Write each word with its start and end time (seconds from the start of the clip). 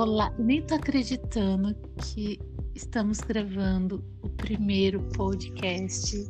Olá, 0.00 0.32
nem 0.38 0.62
tô 0.62 0.76
acreditando 0.76 1.76
que 1.98 2.40
estamos 2.74 3.20
gravando 3.20 4.02
o 4.22 4.30
primeiro 4.30 4.98
podcast 5.14 6.24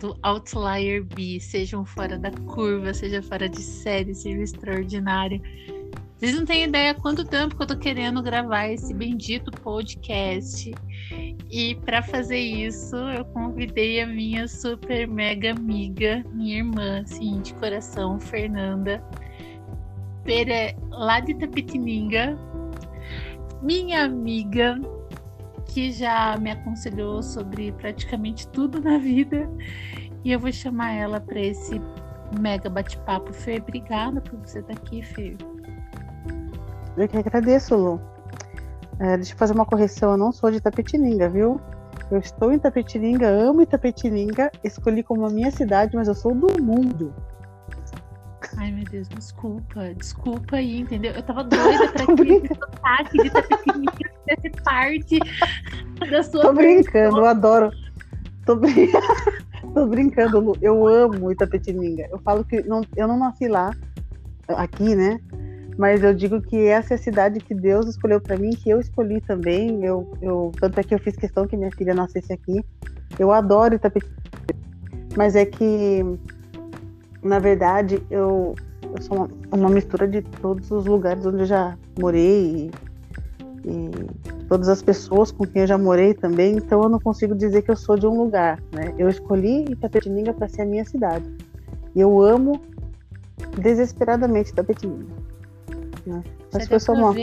do 0.00 0.18
Outlier 0.20 1.04
B, 1.04 1.38
sejam 1.38 1.84
fora 1.84 2.18
da 2.18 2.32
curva, 2.32 2.92
seja 2.92 3.22
fora 3.22 3.48
de 3.48 3.60
série, 3.60 4.12
seja 4.16 4.42
extraordinário. 4.42 5.40
Vocês 6.18 6.34
não 6.34 6.44
têm 6.44 6.64
ideia 6.64 6.92
quanto 6.92 7.24
tempo 7.24 7.54
que 7.54 7.62
eu 7.62 7.68
tô 7.68 7.76
querendo 7.76 8.20
gravar 8.20 8.66
esse 8.66 8.92
bendito 8.92 9.48
podcast. 9.60 10.74
E 11.48 11.76
para 11.86 12.02
fazer 12.02 12.40
isso, 12.40 12.96
eu 12.96 13.24
convidei 13.26 14.00
a 14.00 14.08
minha 14.08 14.48
super 14.48 15.06
mega 15.06 15.52
amiga, 15.52 16.24
minha 16.32 16.56
irmã, 16.56 17.02
assim, 17.02 17.40
de 17.42 17.54
coração, 17.54 18.18
Fernanda, 18.18 19.00
Pere, 20.24 20.74
lá 20.90 21.20
de 21.20 21.34
Tapetininga, 21.34 22.36
minha 23.64 24.04
amiga, 24.04 24.78
que 25.66 25.90
já 25.90 26.36
me 26.36 26.50
aconselhou 26.50 27.22
sobre 27.22 27.72
praticamente 27.72 28.46
tudo 28.48 28.78
na 28.80 28.98
vida. 28.98 29.48
E 30.22 30.30
eu 30.30 30.38
vou 30.38 30.52
chamar 30.52 30.92
ela 30.92 31.18
para 31.18 31.40
esse 31.40 31.80
mega 32.38 32.68
bate-papo. 32.68 33.32
Fê, 33.32 33.56
obrigada 33.56 34.20
por 34.20 34.38
você 34.38 34.58
estar 34.58 34.74
aqui, 34.74 35.02
Fê. 35.02 35.36
Eu 36.96 37.08
que 37.08 37.16
agradeço, 37.16 37.74
Lu. 37.74 38.00
É, 39.00 39.16
deixa 39.16 39.32
eu 39.32 39.38
fazer 39.38 39.54
uma 39.54 39.66
correção, 39.66 40.12
eu 40.12 40.16
não 40.16 40.30
sou 40.30 40.50
de 40.50 40.60
Tapetininga, 40.60 41.28
viu? 41.28 41.60
Eu 42.10 42.18
estou 42.18 42.52
em 42.52 42.58
Tapetininga, 42.58 43.28
amo 43.28 43.62
Itapetininga, 43.62 44.52
escolhi 44.62 45.02
como 45.02 45.26
a 45.26 45.30
minha 45.30 45.50
cidade, 45.50 45.96
mas 45.96 46.06
eu 46.06 46.14
sou 46.14 46.34
do 46.34 46.62
mundo. 46.62 47.12
Ai, 48.56 48.70
meu 48.70 48.84
Deus, 48.84 49.08
desculpa, 49.08 49.94
desculpa 49.94 50.56
aí, 50.56 50.80
entendeu? 50.80 51.12
Eu 51.12 51.22
tava 51.22 51.44
doida 51.44 51.88
pra 51.92 52.06
que 52.14 52.22
esse 52.22 52.54
sotaque 52.54 53.18
de 53.18 53.26
Itapetininga 53.26 53.92
fizesse 53.92 54.62
parte 54.62 55.18
da 56.10 56.22
sua 56.22 56.42
Tô 56.42 56.52
brincando, 56.52 57.18
eu 57.18 57.26
adoro. 57.26 57.70
Tô, 58.46 58.56
brin... 58.56 58.90
Tô 59.74 59.86
brincando, 59.86 60.38
Lu. 60.38 60.56
Eu 60.62 60.86
amo 60.86 61.32
Itapetininga. 61.32 62.06
Eu 62.10 62.18
falo 62.20 62.44
que 62.44 62.62
não, 62.62 62.82
eu 62.96 63.08
não 63.08 63.18
nasci 63.18 63.48
lá, 63.48 63.72
aqui, 64.48 64.94
né? 64.94 65.18
Mas 65.76 66.04
eu 66.04 66.14
digo 66.14 66.40
que 66.40 66.66
essa 66.66 66.94
é 66.94 66.96
a 66.96 66.98
cidade 66.98 67.40
que 67.40 67.54
Deus 67.54 67.86
escolheu 67.86 68.20
para 68.20 68.36
mim, 68.36 68.50
que 68.50 68.70
eu 68.70 68.78
escolhi 68.78 69.20
também. 69.20 69.84
Eu, 69.84 70.16
eu, 70.22 70.52
tanto 70.60 70.78
é 70.78 70.84
que 70.84 70.94
eu 70.94 70.98
fiz 71.00 71.16
questão 71.16 71.46
que 71.46 71.56
minha 71.56 71.72
filha 71.72 71.94
nascesse 71.94 72.32
aqui. 72.32 72.64
Eu 73.18 73.32
adoro 73.32 73.74
Itapetininga. 73.74 74.22
Mas 75.16 75.34
é 75.34 75.44
que 75.44 76.04
na 77.24 77.38
verdade, 77.38 78.02
eu, 78.10 78.54
eu 78.82 79.02
sou 79.02 79.16
uma, 79.16 79.28
uma, 79.50 79.70
mistura 79.70 80.06
de 80.06 80.20
todos 80.20 80.70
os 80.70 80.84
lugares 80.84 81.24
onde 81.24 81.40
eu 81.40 81.46
já 81.46 81.76
morei 81.98 82.70
e, 83.64 83.68
e, 83.68 83.90
todas 84.46 84.68
as 84.68 84.82
pessoas 84.82 85.32
com 85.32 85.46
quem 85.46 85.62
eu 85.62 85.66
já 85.66 85.78
morei 85.78 86.12
também, 86.12 86.56
então 86.56 86.82
eu 86.82 86.88
não 86.88 87.00
consigo 87.00 87.34
dizer 87.34 87.62
que 87.62 87.70
eu 87.70 87.76
sou 87.76 87.96
de 87.96 88.06
um 88.06 88.16
lugar, 88.16 88.60
né? 88.72 88.94
Eu 88.98 89.08
escolhi 89.08 89.64
Itapetininga 89.72 90.34
para 90.34 90.48
ser 90.48 90.62
a 90.62 90.66
minha 90.66 90.84
cidade. 90.84 91.24
E 91.94 92.00
eu 92.00 92.20
amo 92.20 92.60
desesperadamente 93.58 94.50
Itapetininga. 94.50 95.14
Né? 96.04 96.22
Acho 96.52 96.68
que 96.68 96.74
eu 96.74 96.80
sou 96.80 96.94
uma 96.94 97.14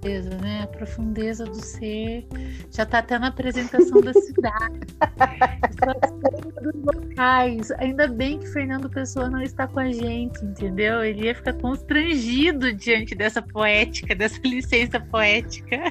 profundeza, 0.00 0.30
né? 0.38 0.62
A 0.62 0.66
profundeza 0.66 1.44
do 1.44 1.62
ser 1.64 2.26
já 2.70 2.84
está 2.84 2.98
até 2.98 3.18
na 3.18 3.28
apresentação 3.28 4.00
da 4.00 4.12
cidade. 4.14 4.80
dos 6.62 6.74
locais. 6.82 7.70
Ainda 7.72 8.08
bem 8.08 8.38
que 8.38 8.46
Fernando 8.46 8.88
Pessoa 8.88 9.28
não 9.28 9.42
está 9.42 9.66
com 9.66 9.80
a 9.80 9.92
gente, 9.92 10.42
entendeu? 10.44 11.04
Ele 11.04 11.26
ia 11.26 11.34
ficar 11.34 11.52
constrangido 11.54 12.72
diante 12.72 13.14
dessa 13.14 13.42
poética, 13.42 14.14
dessa 14.14 14.40
licença 14.42 14.98
poética. 14.98 15.76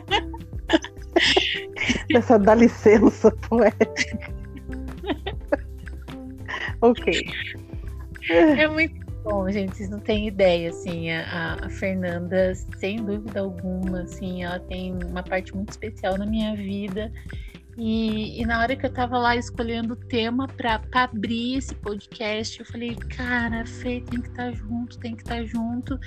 Essa 2.13 2.39
da 2.39 2.55
licença 2.55 3.31
poética. 3.31 4.31
ok. 6.81 7.27
É 8.29 8.67
muito 8.67 8.98
Bom, 9.29 9.47
gente, 9.51 9.77
vocês 9.77 9.89
não 9.91 9.99
têm 9.99 10.27
ideia, 10.27 10.71
assim, 10.71 11.11
a, 11.11 11.53
a, 11.61 11.69
Fernanda, 11.69 12.51
sem 12.79 12.97
dúvida 12.97 13.41
alguma, 13.41 14.01
assim, 14.01 14.43
ela 14.43 14.59
tem 14.59 14.97
uma 15.03 15.21
parte 15.21 15.55
muito 15.55 15.69
especial 15.69 16.17
na 16.17 16.25
minha 16.25 16.55
vida. 16.55 17.11
E, 17.77 18.41
e 18.41 18.45
na 18.45 18.59
hora 18.59 18.75
que 18.75 18.87
eu 18.87 18.91
tava 18.91 19.19
lá 19.19 19.35
escolhendo 19.35 19.93
o 19.93 19.95
tema 19.95 20.47
para 20.47 20.81
abrir 20.93 21.57
esse 21.57 21.75
podcast, 21.75 22.59
eu 22.59 22.65
falei, 22.65 22.95
cara, 22.95 23.63
Fê 23.67 24.01
tem 24.01 24.19
que 24.19 24.29
estar 24.29 24.45
tá 24.45 24.51
junto, 24.51 24.97
tem 24.97 25.15
que 25.15 25.21
estar 25.21 25.35
tá 25.35 25.43
junto. 25.43 25.99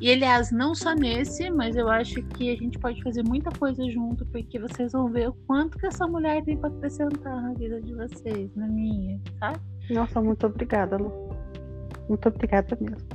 E 0.00 0.10
aliás, 0.10 0.50
não 0.50 0.74
só 0.74 0.94
nesse, 0.94 1.50
mas 1.50 1.76
eu 1.76 1.90
acho 1.90 2.22
que 2.22 2.50
a 2.50 2.56
gente 2.56 2.78
pode 2.78 3.02
fazer 3.02 3.22
muita 3.22 3.50
coisa 3.50 3.86
junto, 3.90 4.24
porque 4.26 4.58
vocês 4.58 4.92
vão 4.92 5.12
ver 5.12 5.28
o 5.28 5.34
quanto 5.46 5.78
que 5.78 5.86
essa 5.86 6.06
mulher 6.06 6.42
tem 6.42 6.56
para 6.56 6.70
acrescentar 6.70 7.42
na 7.42 7.52
vida 7.52 7.82
de 7.82 7.94
vocês, 7.94 8.50
na 8.56 8.66
minha, 8.66 9.20
sabe? 9.38 9.60
Nossa, 9.90 10.22
muito 10.22 10.46
obrigada, 10.46 10.96
Lu. 10.96 11.31
Muito 12.08 12.28
obrigada 12.28 12.76
mesmo. 12.80 13.08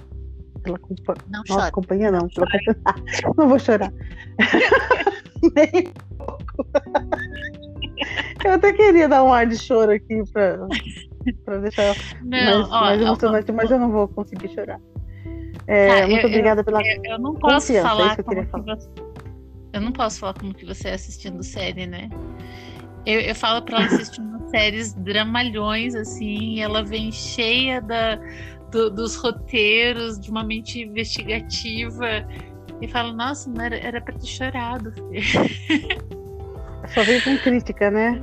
Pela 0.64 0.80
compa... 0.80 1.16
Não 1.30 1.44
Nossa, 1.48 1.72
companhia 1.72 2.12
não. 2.12 2.28
Pela... 2.28 2.48
não 3.38 3.50
vou 3.50 3.60
chorar. 3.60 3.92
Nem 5.56 5.88
um 5.88 6.18
pouco. 6.18 6.68
Eu 8.44 8.52
até 8.54 8.74
queria 8.74 9.08
dar 9.08 9.24
um 9.24 9.34
ar 9.34 9.46
de 9.46 9.58
choro 9.58 9.92
aqui 9.92 10.24
pra, 10.32 10.58
pra 11.46 11.58
deixar 11.58 11.96
não, 12.22 12.30
mais, 12.30 12.70
ó, 12.70 12.82
mais 12.82 13.02
emocionante, 13.02 13.52
ó, 13.52 13.54
mas 13.54 13.72
eu 13.72 13.80
não 13.80 13.92
vou 13.92 14.08
conseguir 14.08 14.50
chorar. 14.50 14.80
É, 15.68 16.02
tá, 16.02 16.08
muito 16.08 16.24
eu, 16.24 16.30
obrigada 16.30 16.64
pela 16.64 16.82
eu, 16.82 17.02
eu 17.04 17.20
não 17.20 17.34
posso 17.34 17.74
é 17.74 17.82
falar 17.82 18.16
que 18.16 18.24
como 18.24 18.46
que 18.46 18.62
você, 18.62 18.90
eu 19.74 19.82
não 19.82 19.92
posso 19.92 20.20
falar 20.20 20.34
como 20.34 20.54
que 20.54 20.66
você 20.66 20.90
é 20.90 20.94
assistindo 20.94 21.44
série, 21.44 21.86
né? 21.86 22.10
Eu, 23.06 23.20
eu 23.22 23.36
falo 23.36 23.62
pra 23.62 23.78
ela 23.78 23.86
assistir 23.88 24.22
umas 24.22 24.50
séries 24.52 24.94
dramalhões, 24.94 25.96
assim, 25.96 26.56
e 26.56 26.62
ela 26.62 26.84
vem 26.84 27.12
cheia 27.12 27.82
da, 27.82 28.20
do, 28.72 28.90
dos 28.90 29.16
roteiros, 29.16 30.20
de 30.20 30.30
uma 30.30 30.44
mente 30.44 30.82
investigativa. 30.82 32.28
E 32.82 32.88
falo, 32.88 33.14
nossa, 33.14 33.50
não 33.50 33.64
era, 33.64 33.78
era 33.78 34.02
pra 34.02 34.14
ter 34.14 34.28
chorado. 34.28 34.94
Só 36.94 37.04
vem 37.04 37.20
com 37.22 37.38
crítica, 37.38 37.90
né? 37.90 38.22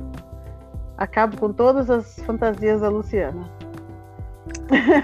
Acabo 0.97 1.37
com 1.37 1.51
todas 1.51 1.89
as 1.89 2.19
fantasias 2.23 2.81
da 2.81 2.89
Luciana. 2.89 3.49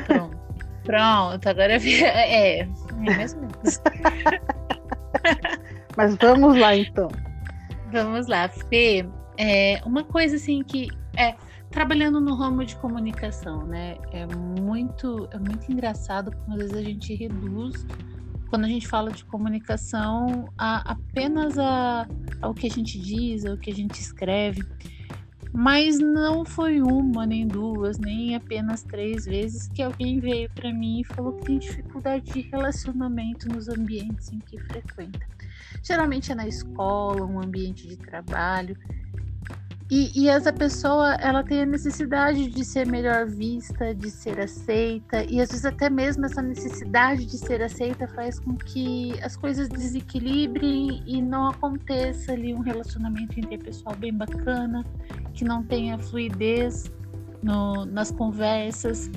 Pronto. 0.08 0.42
Pronto, 0.84 1.48
agora 1.48 1.74
é, 1.74 2.62
é 2.62 2.68
mesmo. 2.98 3.48
Mas 5.96 6.16
vamos 6.16 6.58
lá 6.58 6.76
então. 6.76 7.10
Vamos 7.92 8.28
lá, 8.28 8.50
Fê. 8.50 9.06
É, 9.38 9.80
uma 9.86 10.04
coisa 10.04 10.38
assim 10.38 10.64
que 10.64 10.88
é 11.16 11.36
trabalhando 11.72 12.20
no 12.20 12.36
ramo 12.36 12.64
de 12.66 12.76
comunicação, 12.76 13.66
né? 13.66 13.98
É 14.12 14.28
muito, 14.28 15.28
é 15.32 15.40
muito 15.40 15.72
engraçado 15.72 16.32
como 16.36 16.54
às 16.54 16.60
vezes 16.60 16.76
a 16.76 16.82
gente 16.82 17.16
reduz 17.16 17.86
quando 18.50 18.66
a 18.66 18.68
gente 18.68 18.86
fala 18.86 19.10
de 19.12 19.24
comunicação 19.24 20.50
a, 20.58 20.92
apenas 20.92 21.58
a, 21.58 22.06
ao 22.42 22.54
que 22.54 22.68
a 22.68 22.70
gente 22.70 23.00
diz, 23.00 23.46
ao 23.46 23.58
que 23.58 23.72
a 23.72 23.74
gente 23.74 23.96
escreve. 24.00 24.62
Mas 25.54 26.00
não 26.00 26.46
foi 26.46 26.82
uma, 26.82 27.26
nem 27.26 27.48
duas, 27.48 27.98
nem 27.98 28.36
apenas 28.36 28.84
três 28.84 29.26
vezes 29.26 29.68
que 29.70 29.82
alguém 29.82 30.20
veio 30.20 30.50
para 30.52 30.74
mim 30.74 31.00
e 31.02 31.04
falou 31.06 31.34
que 31.34 31.46
tem 31.46 31.60
dificuldade 31.60 32.32
de 32.32 32.42
relacionamento 32.42 33.48
nos 33.48 33.70
ambientes 33.70 34.32
em 34.32 34.40
que 34.40 34.58
frequenta. 34.60 35.26
Geralmente 35.84 36.32
é 36.32 36.36
na 36.36 36.48
escola, 36.48 37.26
um 37.26 37.42
ambiente 37.42 37.88
de 37.88 37.98
trabalho, 37.98 38.78
e, 39.94 40.10
e, 40.16 40.30
essa 40.30 40.54
pessoa, 40.54 41.16
ela 41.16 41.44
tem 41.44 41.64
a 41.64 41.66
necessidade 41.66 42.50
de 42.50 42.64
ser 42.64 42.88
melhor 42.88 43.28
vista, 43.28 43.94
de 43.94 44.10
ser 44.10 44.40
aceita, 44.40 45.26
e 45.26 45.42
às 45.42 45.50
vezes 45.50 45.66
até 45.66 45.90
mesmo 45.90 46.26
essa 46.26 46.42
necessidade 46.42 47.26
de 47.26 47.38
ser 47.38 47.62
aceita 47.62 48.08
faz 48.08 48.40
com 48.40 48.56
que 48.56 49.20
as 49.22 49.36
coisas 49.36 49.68
desequilibrem 49.68 51.04
e 51.06 51.22
não 51.22 51.50
aconteça 51.50 52.32
ali 52.32 52.54
um 52.54 52.62
relacionamento 52.62 53.38
interpessoal 53.38 53.94
bem 53.98 54.14
bacana, 54.14 54.86
que 55.34 55.44
não 55.44 55.62
tenha 55.62 56.00
fluidez 56.00 56.90
no, 57.44 57.84
nas 57.84 58.12
conversas. 58.12 59.12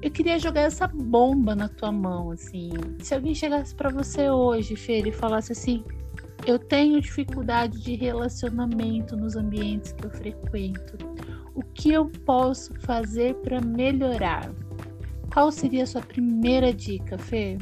Eu 0.00 0.10
queria 0.10 0.38
jogar 0.38 0.62
essa 0.62 0.86
bomba 0.86 1.54
na 1.54 1.68
tua 1.68 1.92
mão, 1.92 2.30
assim. 2.30 2.70
Se 3.00 3.14
alguém 3.14 3.34
chegasse 3.34 3.74
para 3.74 3.90
você 3.90 4.30
hoje, 4.30 4.76
Fer, 4.76 5.06
e 5.06 5.12
falasse 5.12 5.52
assim: 5.52 5.84
eu 6.46 6.58
tenho 6.58 7.00
dificuldade 7.00 7.82
de 7.82 7.94
relacionamento 7.94 9.16
nos 9.16 9.36
ambientes 9.36 9.92
que 9.92 10.06
eu 10.06 10.10
frequento. 10.10 10.96
O 11.54 11.62
que 11.62 11.92
eu 11.92 12.06
posso 12.24 12.74
fazer 12.80 13.34
para 13.36 13.60
melhorar? 13.60 14.50
Qual 15.32 15.52
seria 15.52 15.84
a 15.84 15.86
sua 15.86 16.02
primeira 16.02 16.72
dica, 16.72 17.18
Fê? 17.18 17.58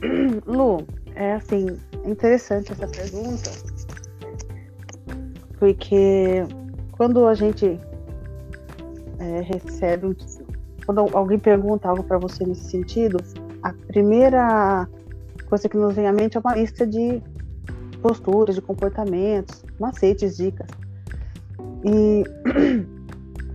Lu, 0.46 0.86
é 1.14 1.34
assim, 1.34 1.78
interessante 2.04 2.72
essa 2.72 2.86
pergunta, 2.86 3.50
porque 5.58 6.44
quando 6.92 7.26
a 7.26 7.34
gente 7.34 7.78
é, 9.18 9.40
recebe, 9.42 10.16
quando 10.86 11.00
alguém 11.14 11.38
pergunta 11.38 11.88
algo 11.88 12.02
para 12.02 12.16
você 12.18 12.44
nesse 12.46 12.70
sentido, 12.70 13.18
a 13.62 13.72
primeira 13.72 14.88
coisa 15.50 15.68
que 15.68 15.76
nos 15.76 15.94
vem 15.94 16.06
à 16.06 16.12
mente 16.12 16.36
é 16.36 16.40
uma 16.40 16.54
lista 16.54 16.86
de 16.86 17.20
posturas, 18.00 18.54
de 18.54 18.62
comportamentos, 18.62 19.64
macetes, 19.80 20.36
dicas. 20.36 20.68
E, 21.84 22.24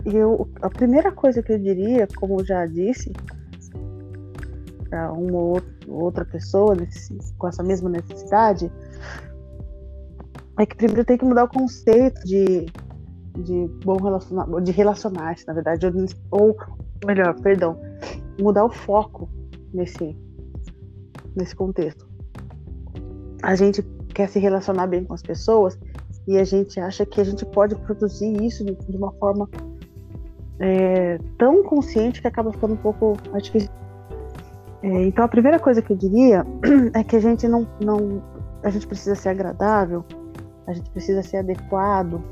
e 0.04 0.14
eu, 0.14 0.46
a 0.60 0.68
primeira 0.68 1.10
coisa 1.10 1.42
que 1.42 1.52
eu 1.52 1.58
diria, 1.58 2.06
como 2.16 2.44
já 2.44 2.66
disse, 2.66 3.12
para 4.90 5.10
uma 5.10 5.38
ou 5.38 5.62
outra 5.88 6.24
pessoa 6.24 6.76
com 7.38 7.48
essa 7.48 7.62
mesma 7.62 7.88
necessidade, 7.88 8.70
é 10.58 10.66
que 10.66 10.76
primeiro 10.76 11.04
tem 11.04 11.16
que 11.16 11.24
mudar 11.24 11.44
o 11.44 11.48
conceito 11.48 12.20
de, 12.24 12.66
de 13.38 13.68
bom 13.84 13.96
relacionamento, 13.96 14.60
de 14.60 14.70
relacionar-se, 14.70 15.46
na 15.46 15.54
verdade, 15.54 15.86
ou 16.30 16.56
melhor, 17.06 17.34
perdão, 17.40 17.80
mudar 18.38 18.66
o 18.66 18.70
foco 18.70 19.28
nesse, 19.72 20.16
nesse 21.36 21.54
contexto. 21.54 22.06
A 23.42 23.54
gente 23.54 23.82
quer 24.14 24.28
se 24.28 24.38
relacionar 24.38 24.86
bem 24.86 25.04
com 25.04 25.14
as 25.14 25.22
pessoas 25.22 25.78
e 26.26 26.38
a 26.38 26.44
gente 26.44 26.80
acha 26.80 27.04
que 27.06 27.20
a 27.20 27.24
gente 27.24 27.44
pode 27.46 27.74
produzir 27.76 28.42
isso 28.42 28.64
de 28.64 28.96
uma 28.96 29.12
forma 29.12 29.48
é, 30.58 31.18
tão 31.38 31.62
consciente 31.62 32.20
que 32.20 32.26
acaba 32.26 32.52
ficando 32.52 32.74
um 32.74 32.78
pouco 32.78 33.16
artificial. 33.32 33.74
É, 34.82 35.02
então 35.04 35.24
a 35.24 35.28
primeira 35.28 35.58
coisa 35.58 35.80
que 35.82 35.92
eu 35.92 35.96
diria 35.96 36.44
é 36.94 37.04
que 37.04 37.16
a 37.16 37.20
gente 37.20 37.46
não, 37.46 37.66
não 37.80 38.22
a 38.62 38.70
gente 38.70 38.86
precisa 38.86 39.14
ser 39.14 39.30
agradável, 39.30 40.04
a 40.66 40.72
gente 40.72 40.90
precisa 40.90 41.22
ser 41.22 41.38
adequado, 41.38 42.22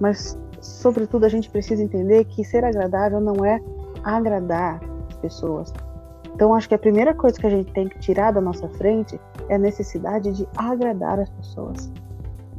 mas 0.00 0.38
sobretudo 0.60 1.24
a 1.24 1.28
gente 1.28 1.50
precisa 1.50 1.82
entender 1.82 2.24
que 2.24 2.44
ser 2.44 2.64
agradável 2.64 3.20
não 3.20 3.44
é 3.44 3.60
agradar 4.04 4.80
as 5.08 5.16
pessoas. 5.16 5.72
Então 6.36 6.54
acho 6.54 6.68
que 6.68 6.74
a 6.74 6.78
primeira 6.78 7.14
coisa 7.14 7.40
que 7.40 7.46
a 7.46 7.50
gente 7.50 7.72
tem 7.72 7.88
que 7.88 7.98
tirar 7.98 8.30
da 8.30 8.42
nossa 8.42 8.68
frente 8.68 9.18
é 9.48 9.54
a 9.54 9.58
necessidade 9.58 10.32
de 10.32 10.46
agradar 10.54 11.18
as 11.18 11.30
pessoas. 11.30 11.90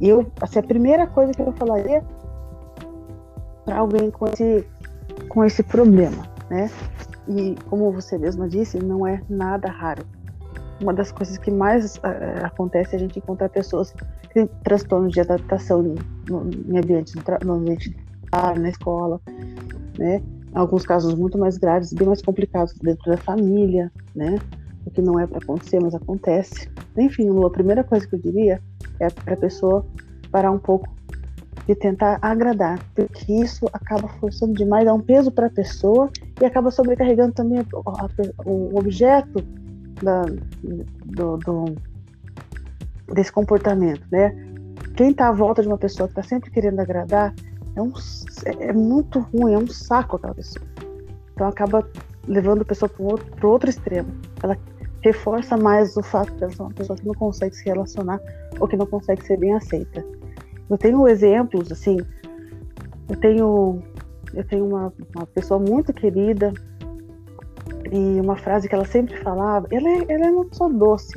E 0.00 0.08
eu, 0.08 0.26
assim, 0.40 0.58
a 0.58 0.62
primeira 0.64 1.06
coisa 1.06 1.32
que 1.32 1.40
eu 1.40 1.52
falaria 1.52 2.04
para 3.64 3.78
alguém 3.78 4.10
com 4.10 4.26
esse, 4.26 4.66
com 5.28 5.44
esse 5.44 5.62
problema, 5.62 6.24
né? 6.50 6.68
E 7.28 7.54
como 7.70 7.92
você 7.92 8.18
mesma 8.18 8.48
disse, 8.48 8.80
não 8.80 9.06
é 9.06 9.22
nada 9.30 9.70
raro. 9.70 10.04
Uma 10.82 10.92
das 10.92 11.12
coisas 11.12 11.38
que 11.38 11.50
mais 11.52 11.98
uh, 11.98 12.00
acontece 12.42 12.94
é 12.94 12.96
a 12.96 12.98
gente 12.98 13.20
encontrar 13.20 13.48
pessoas 13.48 13.92
que 14.22 14.34
têm 14.34 14.50
transtornos 14.64 15.12
de 15.12 15.20
adaptação 15.20 15.82
no, 16.28 16.50
em 16.68 16.78
ambiente, 16.78 17.14
no 17.44 17.52
ambiente 17.52 17.96
na 18.32 18.68
escola, 18.68 19.20
né? 19.96 20.20
Alguns 20.58 20.84
casos 20.84 21.14
muito 21.14 21.38
mais 21.38 21.56
graves, 21.56 21.92
bem 21.92 22.08
mais 22.08 22.20
complicados 22.20 22.74
dentro 22.82 23.08
da 23.08 23.16
família, 23.16 23.92
né? 24.12 24.40
O 24.84 24.90
que 24.90 25.00
não 25.00 25.18
é 25.20 25.24
para 25.24 25.38
acontecer, 25.38 25.78
mas 25.78 25.94
acontece. 25.94 26.68
Enfim, 26.96 27.28
a 27.44 27.50
primeira 27.50 27.84
coisa 27.84 28.04
que 28.08 28.16
eu 28.16 28.18
diria 28.18 28.60
é 28.98 29.08
para 29.08 29.34
a 29.34 29.36
pessoa 29.36 29.86
parar 30.32 30.50
um 30.50 30.58
pouco 30.58 30.88
de 31.64 31.76
tentar 31.76 32.18
agradar, 32.20 32.80
porque 32.92 33.32
isso 33.32 33.66
acaba 33.72 34.08
forçando 34.08 34.54
demais, 34.54 34.84
dá 34.84 34.92
um 34.92 35.00
peso 35.00 35.30
para 35.30 35.46
a 35.46 35.50
pessoa 35.50 36.10
e 36.40 36.44
acaba 36.44 36.72
sobrecarregando 36.72 37.34
também 37.34 37.64
o 38.44 38.76
objeto 38.76 39.40
da, 40.02 40.22
do, 41.04 41.36
do, 41.36 41.64
desse 43.14 43.30
comportamento, 43.30 44.02
né? 44.10 44.34
Quem 44.96 45.10
está 45.10 45.28
à 45.28 45.32
volta 45.32 45.62
de 45.62 45.68
uma 45.68 45.78
pessoa 45.78 46.08
que 46.08 46.18
está 46.18 46.22
sempre 46.24 46.50
querendo 46.50 46.80
agradar 46.80 47.32
é, 47.78 47.82
um, 47.82 47.92
é 48.60 48.72
muito 48.72 49.20
ruim, 49.20 49.54
é 49.54 49.58
um 49.58 49.66
saco 49.68 50.16
aquela 50.16 50.34
pessoa. 50.34 50.66
Então 51.32 51.48
acaba 51.48 51.88
levando 52.26 52.62
a 52.62 52.64
pessoa 52.64 52.88
para 52.88 53.04
outro, 53.04 53.48
outro 53.48 53.70
extremo. 53.70 54.12
Ela 54.42 54.56
reforça 55.02 55.56
mais 55.56 55.96
o 55.96 56.02
fato 56.02 56.32
de 56.32 56.54
ser 56.54 56.62
uma 56.62 56.72
pessoa 56.72 56.98
que 56.98 57.06
não 57.06 57.14
consegue 57.14 57.54
se 57.54 57.64
relacionar 57.64 58.20
ou 58.58 58.66
que 58.66 58.76
não 58.76 58.86
consegue 58.86 59.24
ser 59.24 59.38
bem 59.38 59.54
aceita. 59.54 60.04
Eu 60.68 60.76
tenho 60.76 61.06
exemplos, 61.08 61.70
assim, 61.72 61.98
eu 63.08 63.16
tenho, 63.16 63.82
eu 64.34 64.44
tenho 64.44 64.66
uma, 64.66 64.92
uma 65.14 65.26
pessoa 65.26 65.58
muito 65.58 65.92
querida 65.92 66.52
e 67.90 68.20
uma 68.20 68.36
frase 68.36 68.68
que 68.68 68.74
ela 68.74 68.84
sempre 68.84 69.16
falava, 69.18 69.66
ela 69.70 69.88
é, 69.88 70.04
ela 70.08 70.26
é 70.26 70.30
uma 70.30 70.44
pessoa 70.44 70.70
doce, 70.70 71.14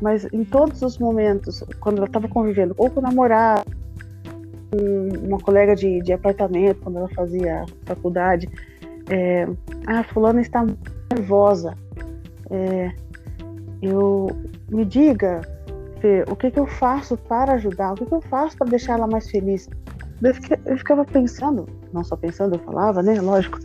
mas 0.00 0.26
em 0.32 0.44
todos 0.44 0.82
os 0.82 0.98
momentos, 0.98 1.62
quando 1.80 1.98
ela 1.98 2.06
estava 2.06 2.26
convivendo, 2.26 2.74
ou 2.76 2.90
com 2.90 2.98
o 2.98 3.02
namorado, 3.02 3.70
uma 4.72 5.38
colega 5.38 5.74
de, 5.74 6.00
de 6.02 6.12
apartamento, 6.12 6.80
quando 6.82 6.98
ela 6.98 7.08
fazia 7.10 7.64
faculdade, 7.84 8.48
é, 9.10 9.48
ah, 9.86 10.04
fulana 10.04 10.40
está 10.40 10.66
nervosa, 11.12 11.74
é, 12.50 12.92
eu 13.80 14.28
me 14.70 14.84
diga 14.84 15.40
Fê, 16.00 16.24
o 16.30 16.36
que, 16.36 16.50
que 16.50 16.60
eu 16.60 16.66
faço 16.66 17.16
para 17.16 17.54
ajudar? 17.54 17.92
O 17.92 17.94
que, 17.96 18.06
que 18.06 18.14
eu 18.14 18.20
faço 18.20 18.56
para 18.56 18.68
deixar 18.68 18.94
ela 18.94 19.06
mais 19.06 19.28
feliz? 19.30 19.68
Eu 20.64 20.76
ficava 20.76 21.04
pensando, 21.04 21.68
não 21.92 22.04
só 22.04 22.16
pensando, 22.16 22.54
eu 22.54 22.60
falava, 22.60 23.02
né? 23.02 23.20
Lógico. 23.20 23.58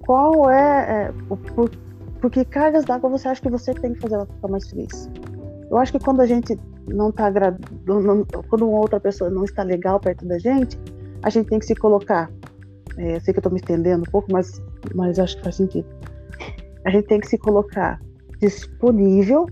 Qual 0.00 0.50
é, 0.50 1.06
é 1.06 1.12
o, 1.28 1.36
por, 1.36 1.70
por 2.20 2.30
que 2.30 2.44
cargas 2.44 2.84
d'água 2.84 3.10
você 3.10 3.28
acha 3.28 3.40
que 3.40 3.50
você 3.50 3.74
tem 3.74 3.94
que 3.94 4.00
fazer 4.00 4.14
ela 4.14 4.26
ficar 4.26 4.48
mais 4.48 4.68
feliz? 4.68 5.10
Eu 5.70 5.78
acho 5.78 5.92
que 5.92 5.98
quando 5.98 6.20
a 6.20 6.26
gente 6.26 6.58
não 6.86 7.08
está 7.08 7.32
quando 8.48 8.68
uma 8.68 8.78
outra 8.78 9.00
pessoa 9.00 9.30
não 9.30 9.44
está 9.44 9.62
legal 9.62 9.98
perto 9.98 10.24
da 10.26 10.38
gente, 10.38 10.78
a 11.22 11.30
gente 11.30 11.48
tem 11.48 11.58
que 11.58 11.66
se 11.66 11.74
colocar. 11.74 12.30
É, 12.96 13.18
sei 13.20 13.32
que 13.32 13.38
eu 13.38 13.40
estou 13.40 13.52
me 13.52 13.58
estendendo 13.58 14.04
um 14.06 14.10
pouco, 14.10 14.30
mas, 14.30 14.62
mas 14.94 15.18
acho 15.18 15.36
que 15.36 15.42
faz 15.42 15.56
sentido. 15.56 15.86
A 16.84 16.90
gente 16.90 17.06
tem 17.06 17.18
que 17.18 17.26
se 17.26 17.38
colocar 17.38 18.00
disponível 18.40 19.48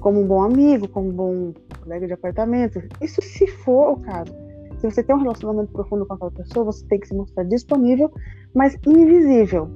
como 0.00 0.20
um 0.20 0.26
bom 0.26 0.42
amigo, 0.42 0.86
como 0.88 1.08
um 1.08 1.12
bom 1.12 1.52
colega 1.82 2.06
de 2.06 2.12
apartamento. 2.12 2.82
Isso 3.00 3.20
se 3.22 3.46
for 3.46 3.92
o 3.92 3.96
caso. 4.00 4.32
Se 4.78 4.90
você 4.90 5.02
tem 5.02 5.14
um 5.14 5.20
relacionamento 5.20 5.72
profundo 5.72 6.04
com 6.04 6.14
aquela 6.14 6.30
pessoa, 6.30 6.66
você 6.66 6.84
tem 6.86 6.98
que 7.00 7.08
se 7.08 7.14
mostrar 7.14 7.44
disponível, 7.44 8.12
mas 8.54 8.76
invisível. 8.86 9.70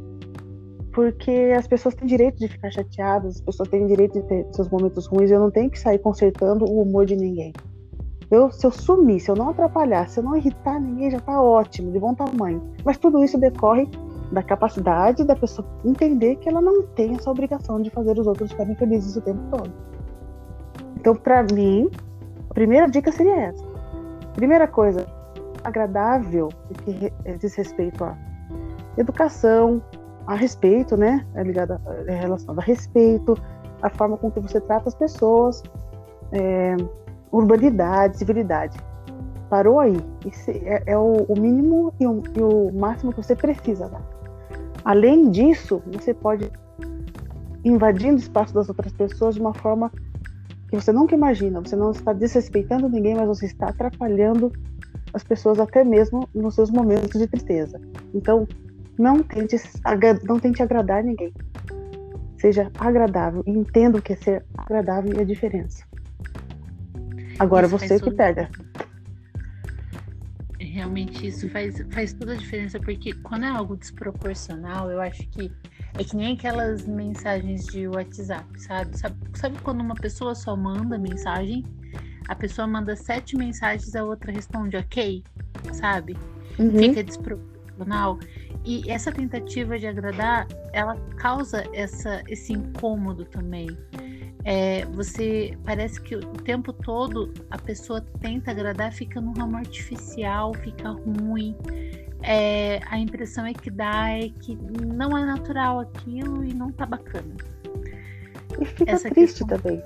Porque 0.97 1.53
as 1.55 1.67
pessoas 1.67 1.95
têm 1.95 2.09
direito 2.09 2.39
de 2.39 2.49
ficar 2.49 2.71
chateadas, 2.71 3.35
as 3.35 3.41
pessoas 3.43 3.69
têm 3.69 3.87
direito 3.87 4.15
de 4.15 4.23
ter 4.23 4.47
seus 4.51 4.67
momentos 4.71 5.05
ruins, 5.07 5.31
eu 5.31 5.39
não 5.39 5.51
tenho 5.51 5.69
que 5.69 5.79
sair 5.79 5.99
consertando 5.99 6.65
o 6.65 6.81
humor 6.81 7.05
de 7.05 7.15
ninguém. 7.15 7.53
Eu, 8.31 8.51
se 8.51 8.67
eu 8.67 8.71
sumir, 8.71 9.21
se 9.21 9.31
eu 9.31 9.37
não 9.37 9.51
atrapalhar, 9.51 10.09
se 10.09 10.21
eu 10.21 10.25
não 10.25 10.35
irritar 10.35 10.81
ninguém, 10.81 11.11
já 11.11 11.21
tá 11.21 11.39
ótimo, 11.39 11.93
de 11.93 12.01
bom 12.01 12.15
tamanho. 12.15 12.63
Mas 12.83 12.97
tudo 12.97 13.23
isso 13.23 13.37
decorre 13.37 13.87
da 14.33 14.43
capacidade 14.43 15.23
da 15.23 15.37
pessoa 15.37 15.69
entender 15.85 16.37
que 16.37 16.49
ela 16.49 16.63
não 16.63 16.85
tem 16.85 17.15
essa 17.15 17.31
obrigação 17.31 17.83
de 17.83 17.91
fazer 17.91 18.19
os 18.19 18.27
outros 18.27 18.51
ficarem 18.51 18.75
felizes 18.77 19.17
o 19.17 19.21
tempo 19.21 19.43
todo. 19.51 19.71
Então, 20.97 21.15
para 21.15 21.43
mim, 21.43 21.91
a 22.49 22.55
primeira 22.55 22.87
dica 22.87 23.13
seria 23.13 23.37
essa. 23.37 23.63
Primeira 24.33 24.67
coisa, 24.67 25.07
agradável, 25.63 26.49
que 26.87 27.13
diz 27.39 27.55
respeito 27.55 28.03
à 28.03 28.17
educação, 28.97 29.83
a 30.27 30.35
respeito, 30.35 30.97
né? 30.97 31.25
É 31.35 31.43
ligada, 31.43 31.81
é 32.07 32.15
relacionada 32.15 32.61
a 32.61 32.65
respeito, 32.65 33.37
a 33.83 33.91
forma 33.91 34.17
com 34.17 34.31
que 34.31 34.41
você 34.41 34.61
trata 34.61 34.89
as 34.89 34.95
pessoas, 34.95 35.63
é, 36.33 36.77
urbanidade, 37.31 38.19
civilidade. 38.19 38.79
Parou 39.49 39.79
aí. 39.79 39.97
Isso 40.25 40.51
é, 40.51 40.83
é 40.87 40.99
o, 40.99 41.25
o, 41.29 41.39
mínimo 41.39 41.93
e 42.01 42.07
o, 42.07 42.23
e 42.37 42.43
o 42.43 42.73
máximo 42.73 43.13
que 43.13 43.23
você 43.23 43.37
precisa 43.37 43.89
dar. 43.89 44.03
Além 44.85 45.31
disso, 45.31 45.83
você 45.93 46.13
pode 46.13 46.51
invadindo 47.65 48.15
o 48.15 48.19
espaço 48.19 48.55
das 48.55 48.69
outras 48.69 48.93
pessoas 48.93 49.35
de 49.35 49.41
uma 49.41 49.55
forma 49.55 49.91
que 50.69 50.77
você 50.77 50.93
nunca 50.93 51.15
imagina. 51.15 51.61
Você 51.61 51.77
não 51.77 51.91
está 51.91 52.13
desrespeitando 52.13 52.89
ninguém, 52.89 53.15
mas 53.15 53.27
você 53.27 53.47
está 53.47 53.69
atrapalhando 53.69 54.53
as 55.13 55.23
pessoas 55.23 55.59
até 55.59 55.85
mesmo 55.85 56.29
nos 56.35 56.55
seus 56.55 56.71
momentos 56.71 57.19
de 57.19 57.27
tristeza. 57.27 57.81
Então, 58.13 58.47
não 58.99 59.23
tente, 59.23 59.57
não 60.25 60.39
tente 60.39 60.63
agradar 60.63 61.03
ninguém. 61.03 61.33
Seja 62.39 62.71
agradável 62.79 63.43
e 63.47 63.51
entenda 63.51 63.99
o 63.99 64.03
que 64.03 64.13
é 64.13 64.17
ser 64.17 64.45
agradável 64.57 65.13
e 65.17 65.21
a 65.21 65.25
diferença. 65.25 65.85
Agora 67.39 67.67
isso 67.67 67.79
você 67.79 68.01
que 68.01 68.11
pega. 68.11 68.49
Realmente 70.59 71.27
isso 71.27 71.49
faz, 71.49 71.83
faz 71.91 72.13
toda 72.13 72.33
a 72.33 72.37
diferença, 72.37 72.79
porque 72.79 73.13
quando 73.15 73.45
é 73.45 73.49
algo 73.49 73.77
desproporcional, 73.77 74.91
eu 74.91 75.01
acho 75.01 75.27
que 75.29 75.51
é 75.99 76.05
que 76.05 76.15
nem 76.15 76.35
aquelas 76.35 76.87
mensagens 76.87 77.65
de 77.67 77.89
WhatsApp, 77.89 78.45
sabe? 78.61 78.99
sabe? 78.99 79.17
Sabe 79.35 79.59
quando 79.63 79.81
uma 79.81 79.95
pessoa 79.95 80.35
só 80.35 80.55
manda 80.55 80.99
mensagem, 80.99 81.65
a 82.29 82.35
pessoa 82.35 82.67
manda 82.67 82.95
sete 82.95 83.37
mensagens, 83.37 83.95
a 83.97 84.05
outra 84.05 84.31
responde 84.31 84.77
ok, 84.77 85.25
sabe? 85.73 86.17
Uhum. 86.59 86.79
Fica 86.79 87.03
desproporcional. 87.03 88.19
E 88.67 88.91
essa 88.91 89.13
tentativa 89.13 89.79
de 89.79 89.87
agradar, 89.87 90.47
ela 90.73 90.97
causa 91.17 91.65
essa, 91.73 92.23
esse 92.29 92.53
incômodo 92.53 93.25
também. 93.25 93.69
É, 94.45 94.85
você 94.87 95.57
parece 95.65 96.01
que 96.01 96.17
o 96.17 96.21
tempo 96.21 96.73
todo 96.73 97.33
a 97.51 97.59
pessoa 97.59 98.01
tenta 98.21 98.51
agradar, 98.51 98.93
fica 98.93 99.21
num 99.21 99.33
ramo 99.33 99.57
artificial, 99.57 100.53
fica 100.55 100.91
ruim 100.91 101.57
é, 102.23 102.81
a 102.91 102.99
impressão 102.99 103.47
é 103.47 103.53
que 103.53 103.71
dá 103.71 104.11
é 104.11 104.29
que 104.41 104.59
não 104.85 105.17
é 105.17 105.25
natural 105.25 105.79
aquilo 105.81 106.45
e 106.45 106.53
não 106.53 106.73
tá 106.73 106.85
bacana. 106.85 107.35
E 108.61 108.65
fica 108.65 108.93
Essa 108.93 109.09
triste 109.09 109.45
questão... 109.45 109.59
também. 109.59 109.83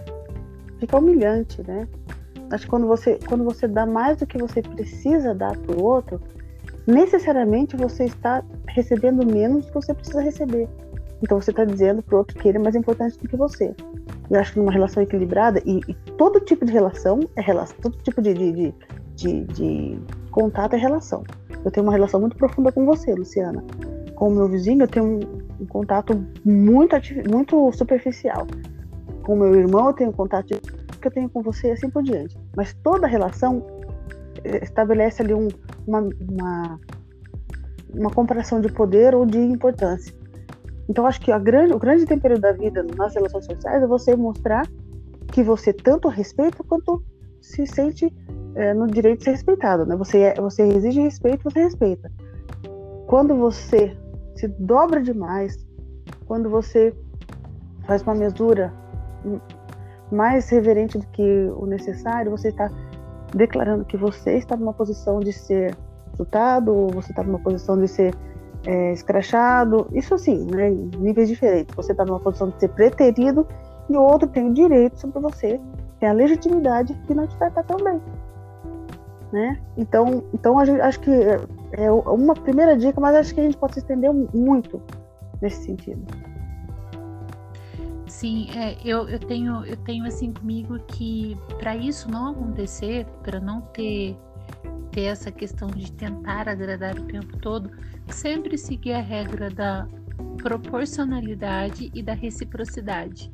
fica 0.78 0.96
humilhante, 0.96 1.62
né? 1.66 1.86
Acho 2.50 2.64
que 2.64 2.70
quando 2.70 2.86
você, 2.86 3.18
quando 3.28 3.44
você 3.44 3.68
dá 3.68 3.84
mais 3.84 4.16
do 4.16 4.26
que 4.26 4.38
você 4.38 4.62
precisa 4.62 5.34
dar 5.34 5.56
para 5.56 5.76
o 5.76 5.82
outro, 5.82 6.20
necessariamente 6.86 7.76
você 7.76 8.04
está 8.04 8.42
recebendo 8.80 9.24
menos 9.24 9.66
do 9.66 9.68
que 9.68 9.74
você 9.74 9.94
precisa 9.94 10.20
receber. 10.20 10.68
Então 11.22 11.40
você 11.40 11.50
está 11.50 11.64
dizendo 11.64 12.02
para 12.02 12.14
o 12.14 12.18
outro 12.18 12.38
que 12.38 12.48
ele 12.48 12.58
é 12.58 12.60
mais 12.60 12.74
importante 12.74 13.18
do 13.18 13.28
que 13.28 13.36
você. 13.36 13.74
Eu 14.30 14.40
acho 14.40 14.52
que 14.52 14.58
numa 14.58 14.72
relação 14.72 15.02
equilibrada, 15.02 15.60
e, 15.66 15.80
e 15.86 15.94
todo 16.16 16.40
tipo 16.40 16.64
de 16.64 16.72
relação 16.72 17.20
é 17.36 17.40
relação, 17.40 17.76
todo 17.80 17.96
tipo 17.98 18.22
de, 18.22 18.32
de, 18.32 18.74
de, 19.16 19.44
de, 19.44 20.00
contato 20.30 20.74
é 20.74 20.78
relação. 20.78 21.22
Eu 21.64 21.70
tenho 21.70 21.84
uma 21.84 21.92
relação 21.92 22.20
muito 22.20 22.36
profunda 22.36 22.72
com 22.72 22.86
você, 22.86 23.14
Luciana. 23.14 23.62
Com 24.14 24.28
o 24.28 24.34
meu 24.34 24.48
vizinho, 24.48 24.82
eu 24.82 24.88
tenho 24.88 25.04
um, 25.04 25.20
um 25.62 25.66
contato 25.66 26.24
muito, 26.44 26.96
muito 27.28 27.72
superficial. 27.72 28.46
Com 29.24 29.34
o 29.34 29.36
meu 29.36 29.54
irmão, 29.54 29.88
eu 29.88 29.92
tenho 29.92 30.10
um 30.10 30.14
contato 30.14 30.58
que 31.00 31.06
eu 31.06 31.10
tenho 31.10 31.28
com 31.28 31.42
você 31.42 31.68
e 31.68 31.72
assim 31.72 31.90
por 31.90 32.02
diante. 32.02 32.36
Mas 32.56 32.72
toda 32.82 33.06
relação 33.06 33.66
eh, 34.44 34.62
estabelece 34.62 35.22
ali 35.22 35.34
um, 35.34 35.48
uma, 35.86 36.00
uma, 36.00 36.80
uma 37.94 38.10
comparação 38.10 38.60
de 38.60 38.70
poder 38.72 39.14
ou 39.14 39.24
de 39.26 39.38
importância. 39.38 40.14
Então, 40.88 41.06
acho 41.06 41.20
que 41.20 41.36
grande, 41.38 41.72
o 41.72 41.78
grande 41.78 42.04
tempero 42.04 42.38
da 42.38 42.52
vida 42.52 42.84
nas 42.96 43.14
relações 43.14 43.44
sociais 43.44 43.82
é 43.82 43.86
você 43.86 44.16
mostrar 44.16 44.66
que 45.32 45.42
você 45.42 45.72
tanto 45.72 46.08
respeita 46.08 46.64
quanto 46.64 47.02
se 47.40 47.66
sente 47.66 48.12
é, 48.54 48.74
no 48.74 48.86
direito 48.86 49.18
de 49.18 49.24
ser 49.24 49.30
respeitado. 49.32 49.86
Né? 49.86 49.96
Você, 49.96 50.18
é, 50.18 50.34
você 50.34 50.62
exige 50.62 51.00
respeito, 51.00 51.44
você 51.44 51.62
respeita. 51.62 52.10
Quando 53.06 53.36
você 53.36 53.96
se 54.34 54.48
dobra 54.48 55.02
demais, 55.02 55.64
quando 56.26 56.50
você 56.50 56.94
faz 57.86 58.02
uma 58.02 58.14
mesura 58.14 58.72
mais 60.10 60.48
reverente 60.48 60.98
do 60.98 61.06
que 61.08 61.50
o 61.56 61.66
necessário, 61.66 62.30
você 62.30 62.48
está 62.48 62.70
declarando 63.34 63.84
que 63.84 63.96
você 63.96 64.36
está 64.36 64.56
numa 64.56 64.72
posição 64.72 65.20
de 65.20 65.32
ser 65.32 65.76
insultado, 66.20 66.74
ou 66.74 66.90
você 66.90 67.12
está 67.12 67.22
numa 67.22 67.38
posição 67.38 67.78
de 67.78 67.88
ser 67.88 68.14
é, 68.66 68.92
escrachado, 68.92 69.88
isso 69.92 70.14
assim, 70.14 70.44
né, 70.44 70.70
níveis 70.98 71.28
diferentes. 71.28 71.74
Você 71.74 71.92
está 71.92 72.04
numa 72.04 72.20
posição 72.20 72.50
de 72.50 72.60
ser 72.60 72.68
preterido 72.68 73.46
e 73.88 73.96
o 73.96 74.02
outro 74.02 74.28
tem 74.28 74.50
o 74.50 74.54
direito 74.54 75.00
sobre 75.00 75.20
você, 75.20 75.60
tem 75.98 76.08
a 76.08 76.12
legitimidade 76.12 76.94
de 76.94 77.14
não 77.14 77.26
te 77.26 77.36
tratar 77.36 77.62
tão 77.64 77.78
bem. 77.78 78.00
Né? 79.32 79.60
Então, 79.76 80.24
então 80.34 80.64
gente, 80.64 80.80
acho 80.80 81.00
que 81.00 81.10
é, 81.10 81.40
é 81.72 81.90
uma 81.92 82.34
primeira 82.34 82.76
dica, 82.76 83.00
mas 83.00 83.14
acho 83.14 83.34
que 83.34 83.40
a 83.40 83.44
gente 83.44 83.56
pode 83.56 83.74
se 83.74 83.80
estender 83.80 84.12
muito 84.12 84.82
nesse 85.40 85.64
sentido. 85.64 86.02
Sim, 88.06 88.48
é, 88.56 88.76
eu, 88.84 89.08
eu 89.08 89.20
tenho 89.20 89.64
eu 89.64 89.76
tenho 89.76 90.04
assim 90.04 90.32
comigo 90.32 90.80
que 90.80 91.38
para 91.60 91.76
isso 91.76 92.10
não 92.10 92.32
acontecer, 92.32 93.06
para 93.22 93.38
não 93.38 93.60
ter 93.60 94.18
ter 94.92 95.02
essa 95.02 95.30
questão 95.30 95.68
de 95.68 95.90
tentar 95.92 96.48
agradar 96.48 96.98
o 96.98 97.04
tempo 97.04 97.36
todo, 97.38 97.70
sempre 98.08 98.56
seguir 98.58 98.92
a 98.92 99.00
regra 99.00 99.50
da 99.50 99.86
proporcionalidade 100.42 101.90
e 101.94 102.02
da 102.02 102.14
reciprocidade. 102.14 103.32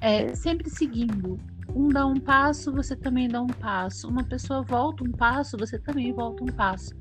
É, 0.00 0.34
sempre 0.34 0.70
seguindo. 0.70 1.38
Um 1.74 1.88
dá 1.88 2.04
um 2.04 2.18
passo, 2.18 2.72
você 2.72 2.96
também 2.96 3.28
dá 3.28 3.40
um 3.40 3.46
passo. 3.46 4.08
Uma 4.08 4.24
pessoa 4.24 4.62
volta 4.62 5.04
um 5.04 5.12
passo, 5.12 5.56
você 5.56 5.78
também 5.78 6.12
volta 6.12 6.42
um 6.42 6.48
passo. 6.48 6.94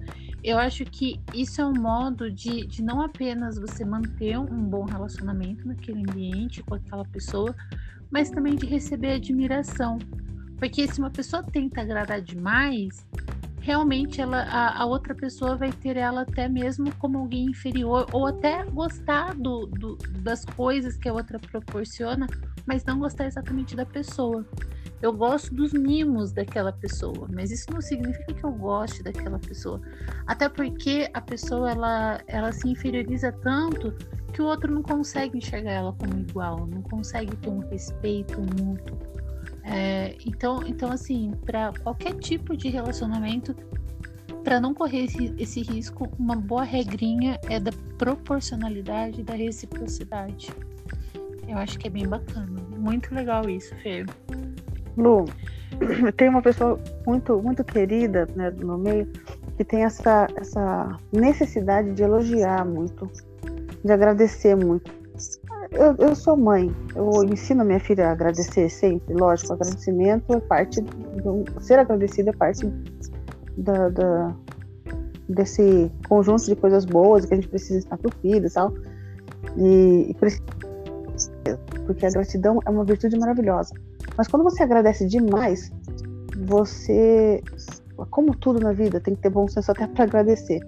Eu 0.43 0.57
acho 0.57 0.85
que 0.85 1.19
isso 1.33 1.59
é 1.59 1.65
um 1.65 1.73
modo 1.73 2.31
de, 2.31 2.65
de 2.65 2.81
não 2.81 3.01
apenas 3.01 3.57
você 3.57 3.83
manter 3.83 4.37
um 4.37 4.63
bom 4.63 4.85
relacionamento 4.85 5.67
naquele 5.67 5.99
ambiente 5.99 6.63
com 6.63 6.75
aquela 6.75 7.03
pessoa, 7.05 7.53
mas 8.09 8.29
também 8.29 8.55
de 8.55 8.65
receber 8.65 9.13
admiração. 9.13 9.97
Porque 10.57 10.87
se 10.87 10.99
uma 10.99 11.09
pessoa 11.09 11.43
tenta 11.43 11.81
agradar 11.81 12.21
demais, 12.21 13.05
realmente 13.61 14.21
ela, 14.21 14.41
a, 14.43 14.81
a, 14.81 14.85
outra 14.85 15.13
pessoa 15.13 15.55
vai 15.55 15.71
ter 15.71 15.97
ela 15.97 16.21
até 16.21 16.47
mesmo 16.47 16.93
como 16.95 17.17
alguém 17.17 17.45
inferior, 17.45 18.07
ou 18.11 18.27
até 18.27 18.63
gostar 18.65 19.35
do, 19.35 19.65
do, 19.67 19.97
das 20.19 20.45
coisas 20.45 20.97
que 20.97 21.09
a 21.09 21.13
outra 21.13 21.39
proporciona, 21.39 22.27
mas 22.65 22.83
não 22.85 22.99
gostar 22.99 23.25
exatamente 23.25 23.75
da 23.75 23.85
pessoa. 23.85 24.45
Eu 25.01 25.13
gosto 25.13 25.53
dos 25.55 25.71
mimos 25.71 26.33
daquela 26.33 26.73
pessoa, 26.73 27.27
mas 27.33 27.51
isso 27.51 27.71
não 27.71 27.81
significa 27.81 28.33
que 28.33 28.43
eu 28.43 28.51
goste 28.51 29.01
daquela 29.01 29.39
pessoa. 29.39 29.81
Até 30.27 30.49
porque 30.49 31.09
a 31.13 31.21
pessoa 31.21 31.71
ela, 31.71 32.21
ela 32.27 32.51
se 32.51 32.67
inferioriza 32.67 33.31
tanto 33.31 33.93
que 34.33 34.41
o 34.41 34.45
outro 34.45 34.73
não 34.73 34.83
consegue 34.83 35.37
enxergar 35.37 35.71
ela 35.71 35.93
como 35.93 36.19
igual, 36.19 36.67
não 36.67 36.81
consegue 36.81 37.35
ter 37.37 37.49
um 37.49 37.59
respeito 37.59 38.41
mútuo. 38.41 38.97
É, 39.71 40.15
então, 40.25 40.61
então, 40.65 40.91
assim, 40.91 41.31
para 41.45 41.71
qualquer 41.83 42.15
tipo 42.15 42.57
de 42.57 42.69
relacionamento, 42.69 43.55
para 44.43 44.59
não 44.59 44.73
correr 44.73 45.05
esse, 45.05 45.33
esse, 45.37 45.61
risco, 45.61 46.09
uma 46.17 46.35
boa 46.35 46.63
regrinha 46.63 47.39
é 47.47 47.59
da 47.59 47.71
proporcionalidade 47.97 49.21
e 49.21 49.23
da 49.23 49.35
reciprocidade. 49.35 50.49
Eu 51.47 51.57
acho 51.57 51.77
que 51.77 51.87
é 51.87 51.89
bem 51.89 52.07
bacana. 52.07 52.59
Muito 52.77 53.13
legal 53.13 53.47
isso, 53.47 53.75
Fê. 53.75 54.05
Lu, 54.97 55.25
tem 56.17 56.29
uma 56.29 56.41
pessoa 56.41 56.79
muito, 57.05 57.39
muito 57.41 57.63
querida 57.63 58.27
né, 58.35 58.49
no 58.49 58.77
meio 58.77 59.07
que 59.55 59.63
tem 59.63 59.83
essa, 59.83 60.27
essa 60.35 60.97
necessidade 61.11 61.93
de 61.93 62.01
elogiar 62.01 62.65
muito, 62.65 63.09
de 63.83 63.91
agradecer 63.91 64.55
muito 64.55 64.98
eu, 65.71 65.95
eu 65.97 66.15
sou 66.15 66.35
mãe, 66.35 66.73
eu 66.95 67.23
ensino 67.23 67.61
a 67.61 67.65
minha 67.65 67.79
filha 67.79 68.09
a 68.09 68.11
agradecer 68.11 68.69
sempre, 68.69 69.13
lógico, 69.13 69.53
agradecimento 69.53 70.33
é 70.33 70.39
parte, 70.39 70.81
do, 70.81 71.45
ser 71.61 71.79
agradecida 71.79 72.31
é 72.31 72.33
parte 72.33 72.65
da, 73.57 73.89
da, 73.89 74.35
desse 75.27 75.91
conjunto 76.07 76.45
de 76.45 76.55
coisas 76.55 76.85
boas 76.85 77.25
que 77.25 77.33
a 77.33 77.37
gente 77.37 77.47
precisa 77.47 77.79
estar 77.79 77.97
pro 77.97 78.11
filho 78.21 78.47
e 78.47 78.49
tal. 78.49 78.73
E, 79.57 80.11
e 80.11 80.15
porque 81.85 82.05
a 82.05 82.09
gratidão 82.09 82.59
é 82.65 82.69
uma 82.69 82.83
virtude 82.83 83.17
maravilhosa. 83.17 83.73
Mas 84.17 84.27
quando 84.27 84.43
você 84.43 84.63
agradece 84.63 85.07
demais, 85.07 85.71
você, 86.47 87.43
como 88.09 88.35
tudo 88.35 88.59
na 88.59 88.71
vida, 88.71 88.99
tem 88.99 89.15
que 89.15 89.21
ter 89.21 89.29
bom 89.29 89.47
senso 89.47 89.71
até 89.71 89.87
para 89.87 90.05
agradecer. 90.05 90.61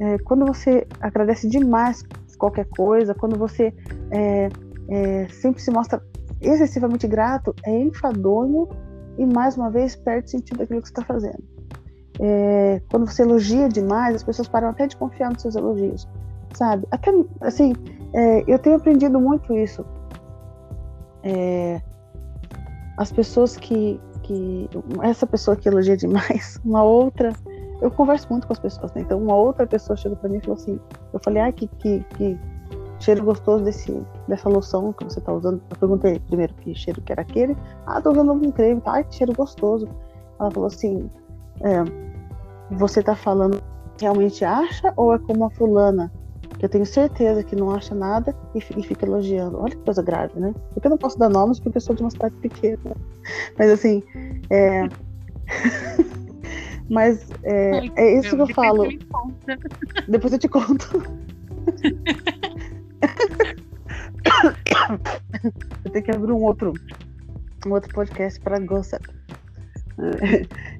É, 0.00 0.18
quando 0.18 0.44
você 0.46 0.86
agradece 1.00 1.48
demais 1.48 2.02
qualquer 2.42 2.66
coisa, 2.66 3.14
quando 3.14 3.38
você 3.38 3.72
é, 4.10 4.48
é, 4.88 5.28
sempre 5.28 5.62
se 5.62 5.70
mostra 5.70 6.02
excessivamente 6.40 7.06
grato, 7.06 7.54
é 7.64 7.78
enfadonho 7.78 8.68
e, 9.16 9.24
mais 9.24 9.56
uma 9.56 9.70
vez, 9.70 9.94
perde 9.94 10.32
sentido 10.32 10.58
daquilo 10.58 10.82
que 10.82 10.88
você 10.88 10.92
está 10.92 11.04
fazendo. 11.04 11.42
É, 12.20 12.82
quando 12.90 13.08
você 13.08 13.22
elogia 13.22 13.68
demais, 13.68 14.16
as 14.16 14.24
pessoas 14.24 14.48
param 14.48 14.70
até 14.70 14.88
de 14.88 14.96
confiar 14.96 15.30
nos 15.30 15.40
seus 15.40 15.54
elogios, 15.54 16.08
sabe? 16.54 16.84
Até, 16.90 17.12
assim, 17.42 17.74
é, 18.12 18.42
eu 18.48 18.58
tenho 18.58 18.74
aprendido 18.74 19.20
muito 19.20 19.54
isso. 19.54 19.84
É, 21.22 21.80
as 22.98 23.12
pessoas 23.12 23.56
que, 23.56 24.00
que. 24.24 24.68
Essa 25.02 25.28
pessoa 25.28 25.56
que 25.56 25.68
elogia 25.68 25.96
demais, 25.96 26.58
uma 26.66 26.82
outra 26.82 27.32
eu 27.82 27.90
converso 27.90 28.28
muito 28.30 28.46
com 28.46 28.52
as 28.52 28.60
pessoas, 28.60 28.92
né? 28.94 29.02
Então 29.02 29.20
uma 29.20 29.34
outra 29.34 29.66
pessoa 29.66 29.96
chegou 29.96 30.16
para 30.16 30.28
mim 30.28 30.38
e 30.38 30.40
falou 30.40 30.56
assim, 30.56 30.80
eu 31.12 31.20
falei, 31.22 31.42
ah, 31.42 31.52
que, 31.52 31.66
que, 31.66 32.00
que 32.16 32.38
cheiro 33.00 33.24
gostoso 33.24 33.64
desse, 33.64 34.00
dessa 34.28 34.48
loção 34.48 34.92
que 34.92 35.04
você 35.04 35.20
tá 35.20 35.32
usando. 35.32 35.60
Eu 35.68 35.76
perguntei 35.76 36.20
primeiro 36.20 36.54
que 36.54 36.74
cheiro 36.74 37.02
que 37.02 37.12
era 37.12 37.22
aquele. 37.22 37.56
Ah, 37.86 38.00
tô 38.00 38.12
usando 38.12 38.32
um 38.32 38.52
creme, 38.52 38.80
tá? 38.80 39.02
Que 39.02 39.16
cheiro 39.16 39.32
gostoso. 39.34 39.88
Ela 40.38 40.50
falou 40.50 40.68
assim, 40.68 41.10
é, 41.60 41.82
você 42.70 43.02
tá 43.02 43.16
falando 43.16 43.60
realmente 44.00 44.44
acha 44.44 44.92
ou 44.96 45.14
é 45.14 45.18
como 45.18 45.44
a 45.44 45.50
fulana? 45.50 46.10
Que 46.58 46.66
eu 46.66 46.68
tenho 46.68 46.86
certeza 46.86 47.42
que 47.42 47.56
não 47.56 47.70
acha 47.70 47.94
nada 47.94 48.34
e, 48.54 48.58
e 48.58 48.82
fica 48.84 49.04
elogiando. 49.04 49.58
Olha 49.58 49.74
que 49.74 49.84
coisa 49.84 50.02
grave, 50.02 50.38
né? 50.38 50.54
Porque 50.72 50.86
eu 50.86 50.90
não 50.90 50.98
posso 50.98 51.18
dar 51.18 51.28
nomes 51.28 51.58
porque 51.58 51.78
eu 51.78 51.82
sou 51.82 51.96
de 51.96 52.02
uma 52.02 52.10
cidade 52.10 52.34
pequena. 52.36 52.78
Mas 53.58 53.70
assim, 53.70 54.02
é... 54.50 54.88
Mas 56.92 57.26
é, 57.42 57.88
é 57.96 58.18
isso 58.18 58.36
que 58.36 58.42
eu 58.42 58.54
falo. 58.54 58.86
Depois 60.06 60.30
eu 60.34 60.38
te 60.38 60.46
conto. 60.46 61.02
eu 65.84 65.90
tenho 65.90 66.04
que 66.04 66.10
abrir 66.10 66.32
um 66.32 66.42
outro, 66.42 66.74
um 67.66 67.70
outro 67.70 67.90
podcast 67.94 68.38
para 68.40 68.58
gossip. 68.60 69.08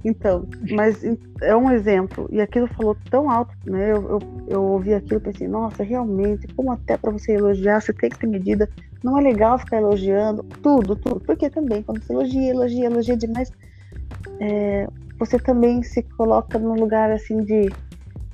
Então, 0.04 0.47
mas 0.71 1.02
é 1.40 1.57
um 1.57 1.71
exemplo. 1.71 2.28
E 2.31 2.40
aquilo 2.40 2.66
falou 2.66 2.97
tão 3.09 3.31
alto, 3.31 3.54
né? 3.64 3.92
Eu, 3.92 4.09
eu, 4.11 4.19
eu 4.49 4.62
ouvi 4.62 4.92
aquilo 4.92 5.19
e 5.21 5.23
pensei, 5.23 5.49
nossa, 5.49 5.83
realmente, 5.83 6.47
como 6.54 6.73
até 6.73 6.97
para 6.97 7.12
você 7.12 7.33
elogiar, 7.33 7.81
você 7.81 7.92
tem 7.92 8.11
que 8.11 8.19
ter 8.19 8.26
medida. 8.26 8.69
Não 9.02 9.19
é 9.19 9.23
legal 9.23 9.59
ficar 9.59 9.78
elogiando 9.78 10.42
tudo, 10.62 10.97
tudo. 10.97 11.21
Porque 11.21 11.49
também, 11.49 11.83
quando 11.83 12.02
você 12.02 12.12
elogia, 12.12 12.50
elogia, 12.50 12.87
elogia 12.87 13.16
demais, 13.16 13.50
é, 14.40 14.88
você 15.25 15.38
também 15.38 15.85
se 15.85 16.02
coloca 16.02 16.59
num 16.59 16.75
lugar 16.75 17.12
assim 17.12 17.45
de, 17.45 17.71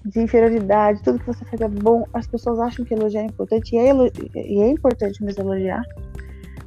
de 0.06 0.20
inferioridade, 0.20 1.02
tudo 1.02 1.18
que 1.18 1.26
você 1.26 1.44
faz 1.44 1.60
é 1.60 1.68
bom, 1.68 2.06
as 2.14 2.26
pessoas 2.26 2.58
acham 2.58 2.82
que 2.82 2.94
elogiar 2.94 3.20
é 3.20 3.26
importante, 3.26 3.76
e 3.76 3.78
é, 3.78 3.92
e 4.34 4.60
é 4.62 4.70
importante 4.70 5.22
mesmo 5.22 5.42
elogiar, 5.42 5.82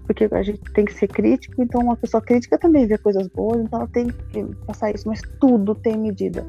porque 0.06 0.30
a 0.32 0.44
gente 0.44 0.62
tem 0.74 0.86
que 0.86 0.94
ser 0.94 1.08
crítico, 1.08 1.60
então 1.60 1.82
uma 1.82 1.98
pessoa 1.98 2.22
crítica 2.22 2.56
também 2.60 2.86
vê 2.86 3.00
coisas 3.00 3.28
boas, 3.30 3.62
então 3.62 3.80
ela 3.80 3.90
tem 3.90 4.08
que 4.10 4.44
passar 4.68 4.94
isso, 4.94 5.08
mas 5.08 5.22
tudo 5.40 5.74
tem 5.74 5.98
medida. 5.98 6.46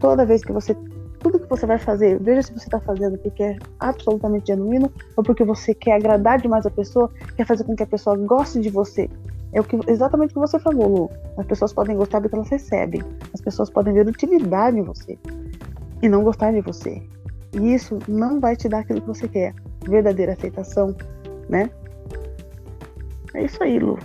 Toda 0.00 0.24
vez 0.24 0.42
que 0.42 0.50
você, 0.50 0.74
tudo 1.20 1.38
que 1.38 1.50
você 1.50 1.66
vai 1.66 1.78
fazer, 1.78 2.18
veja 2.18 2.40
se 2.42 2.54
você 2.54 2.64
está 2.64 2.80
fazendo 2.80 3.18
porque 3.18 3.42
é 3.42 3.56
absolutamente 3.78 4.46
genuíno 4.46 4.90
ou 5.16 5.22
porque 5.22 5.44
você 5.44 5.74
quer 5.74 5.96
agradar 5.96 6.40
demais 6.40 6.64
a 6.64 6.70
pessoa, 6.70 7.12
quer 7.36 7.46
fazer 7.46 7.64
com 7.64 7.76
que 7.76 7.82
a 7.82 7.86
pessoa 7.86 8.16
goste 8.16 8.58
de 8.58 8.70
você. 8.70 9.10
É 9.52 9.60
o 9.60 9.64
que, 9.64 9.78
exatamente 9.86 10.30
o 10.30 10.34
que 10.34 10.40
você 10.40 10.58
falou, 10.58 10.88
Lu. 10.88 11.10
As 11.36 11.46
pessoas 11.46 11.72
podem 11.72 11.96
gostar 11.96 12.20
do 12.20 12.28
que 12.28 12.34
elas 12.34 12.48
recebem, 12.48 13.02
as 13.34 13.40
pessoas 13.40 13.68
podem 13.68 13.92
ver 13.92 14.06
utilidade 14.06 14.78
em 14.78 14.82
você 14.82 15.18
e 16.02 16.08
não 16.08 16.24
gostar 16.24 16.52
de 16.52 16.60
você. 16.60 17.02
E 17.52 17.74
isso 17.74 17.98
não 18.08 18.40
vai 18.40 18.56
te 18.56 18.68
dar 18.68 18.80
aquilo 18.80 19.02
que 19.02 19.06
você 19.06 19.28
quer, 19.28 19.54
verdadeira 19.86 20.32
aceitação, 20.32 20.96
né? 21.48 21.70
É 23.34 23.44
isso 23.44 23.62
aí, 23.62 23.78
Lu. 23.78 23.98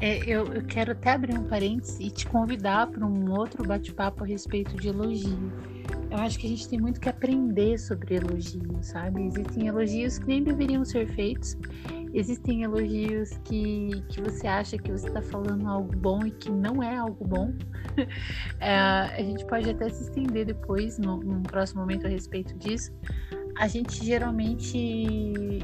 É, 0.00 0.18
eu, 0.30 0.46
eu, 0.52 0.62
quero 0.62 0.92
até 0.92 1.12
abrir 1.12 1.38
um 1.38 1.44
parênteses 1.44 1.98
e 2.00 2.10
te 2.10 2.26
convidar 2.26 2.86
para 2.88 3.06
um 3.06 3.32
outro 3.32 3.66
bate-papo 3.66 4.24
a 4.24 4.26
respeito 4.26 4.76
de 4.76 4.88
elogio. 4.88 5.50
Eu 6.10 6.18
acho 6.18 6.38
que 6.38 6.46
a 6.46 6.50
gente 6.50 6.68
tem 6.68 6.78
muito 6.78 7.00
que 7.00 7.08
aprender 7.08 7.78
sobre 7.78 8.16
elogio, 8.16 8.78
sabe? 8.82 9.26
Existem 9.26 9.68
elogios 9.68 10.18
que 10.18 10.26
nem 10.26 10.42
deveriam 10.42 10.84
ser 10.84 11.08
feitos, 11.08 11.56
existem 12.12 12.62
elogios 12.62 13.30
que, 13.44 14.02
que 14.08 14.20
você 14.20 14.46
acha 14.46 14.78
que 14.78 14.90
você 14.90 15.08
está 15.08 15.22
falando 15.22 15.68
algo 15.68 15.96
bom 15.96 16.26
e 16.26 16.30
que 16.30 16.50
não 16.50 16.82
é 16.82 16.96
algo 16.96 17.24
bom. 17.26 17.52
é, 18.60 18.78
a 18.78 19.22
gente 19.22 19.44
pode 19.46 19.70
até 19.70 19.88
se 19.88 20.04
estender 20.04 20.46
depois, 20.46 20.98
no, 20.98 21.18
num 21.18 21.42
próximo 21.42 21.80
momento, 21.80 22.06
a 22.06 22.10
respeito 22.10 22.56
disso 22.58 22.92
a 23.58 23.66
gente 23.68 24.04
geralmente 24.04 24.76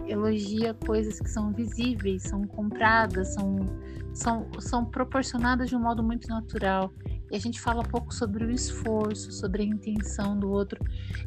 elogia 0.09 0.75
coisas 0.75 1.21
que 1.21 1.29
são 1.29 1.53
visíveis, 1.53 2.23
são 2.23 2.47
compradas, 2.47 3.35
são, 3.35 3.57
são, 4.15 4.49
são 4.59 4.85
proporcionadas 4.85 5.69
de 5.69 5.77
um 5.77 5.81
modo 5.81 6.03
muito 6.03 6.27
natural. 6.29 6.93
E 7.33 7.37
a 7.37 7.41
gente 7.41 7.61
fala 7.61 7.83
pouco 7.83 8.15
sobre 8.15 8.45
o 8.45 8.51
esforço, 8.51 9.33
sobre 9.33 9.62
a 9.62 9.67
intenção 9.67 10.39
do 10.39 10.51
outro. 10.51 10.79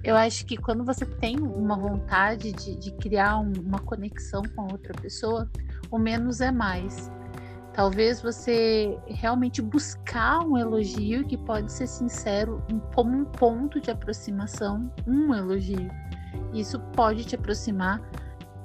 Eu 0.03 0.15
acho 0.15 0.45
que 0.45 0.55
quando 0.55 0.85
você 0.85 1.03
tem 1.03 1.39
uma 1.39 1.75
vontade 1.75 2.51
de, 2.51 2.75
de 2.75 2.91
criar 2.91 3.39
um, 3.39 3.51
uma 3.59 3.79
conexão 3.79 4.43
com 4.55 4.61
a 4.61 4.71
outra 4.71 4.93
pessoa, 4.93 5.49
o 5.89 5.97
menos 5.97 6.41
é 6.41 6.51
mais. 6.51 7.11
Talvez 7.73 8.21
você 8.21 8.97
realmente 9.07 9.61
buscar 9.61 10.45
um 10.45 10.57
elogio 10.57 11.25
que 11.25 11.35
pode 11.35 11.73
ser 11.73 11.87
sincero 11.87 12.63
como 12.93 13.17
um 13.17 13.25
ponto 13.25 13.81
de 13.81 13.89
aproximação, 13.91 14.93
um 15.05 15.33
elogio 15.33 15.89
isso 16.53 16.79
pode 16.93 17.25
te 17.25 17.35
aproximar 17.35 18.01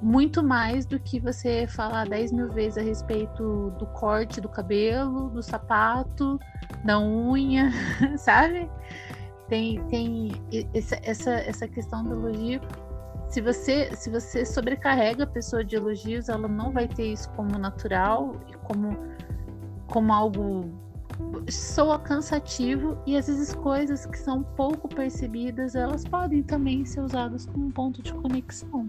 muito 0.01 0.43
mais 0.43 0.85
do 0.85 0.99
que 0.99 1.19
você 1.19 1.67
falar 1.67 2.07
10 2.07 2.31
mil 2.31 2.49
vezes 2.49 2.77
a 2.77 2.81
respeito 2.81 3.71
do 3.77 3.85
corte 3.87 4.41
do 4.41 4.49
cabelo, 4.49 5.29
do 5.29 5.43
sapato, 5.43 6.39
da 6.83 6.99
unha, 6.99 7.71
sabe? 8.17 8.69
Tem, 9.47 9.83
tem 9.87 10.31
essa, 10.73 10.97
essa, 11.03 11.31
essa 11.31 11.67
questão 11.67 12.03
do 12.03 12.13
elogio. 12.13 12.61
Se 13.27 13.41
você, 13.41 13.95
se 13.95 14.09
você 14.09 14.45
sobrecarrega 14.45 15.23
a 15.23 15.27
pessoa 15.27 15.63
de 15.63 15.75
elogios, 15.75 16.29
ela 16.29 16.47
não 16.47 16.71
vai 16.71 16.87
ter 16.87 17.13
isso 17.13 17.29
como 17.31 17.57
natural 17.57 18.35
como, 18.71 18.97
como 19.87 20.13
algo 20.13 20.71
soa 21.49 21.99
cansativo 21.99 22.97
e 23.05 23.15
às 23.17 23.27
vezes 23.27 23.53
coisas 23.53 24.05
que 24.05 24.17
são 24.17 24.43
pouco 24.43 24.87
percebidas, 24.87 25.75
elas 25.75 26.03
podem 26.03 26.41
também 26.41 26.85
ser 26.85 27.01
usadas 27.01 27.45
como 27.45 27.71
ponto 27.71 28.01
de 28.01 28.13
conexão. 28.13 28.87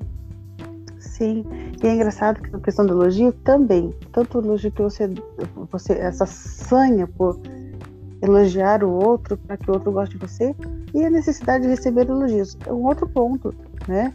Sim, 1.02 1.44
e 1.82 1.86
é 1.86 1.94
engraçado 1.94 2.40
que 2.40 2.50
na 2.50 2.60
questão 2.60 2.86
do 2.86 2.92
elogio 2.92 3.32
também, 3.32 3.92
tanto 4.12 4.38
o 4.38 4.44
elogio 4.44 4.70
que 4.70 4.82
você, 4.82 5.10
você 5.70 5.94
essa 5.94 6.24
sanha 6.26 7.06
por 7.06 7.40
elogiar 8.22 8.84
o 8.84 8.90
outro 8.90 9.36
para 9.36 9.56
que 9.56 9.68
o 9.68 9.74
outro 9.74 9.90
goste 9.90 10.16
de 10.16 10.26
você 10.26 10.54
e 10.94 11.04
a 11.04 11.10
necessidade 11.10 11.64
de 11.64 11.70
receber 11.70 12.08
elogios. 12.08 12.56
É 12.66 12.72
um 12.72 12.86
outro 12.86 13.08
ponto, 13.08 13.52
né? 13.88 14.14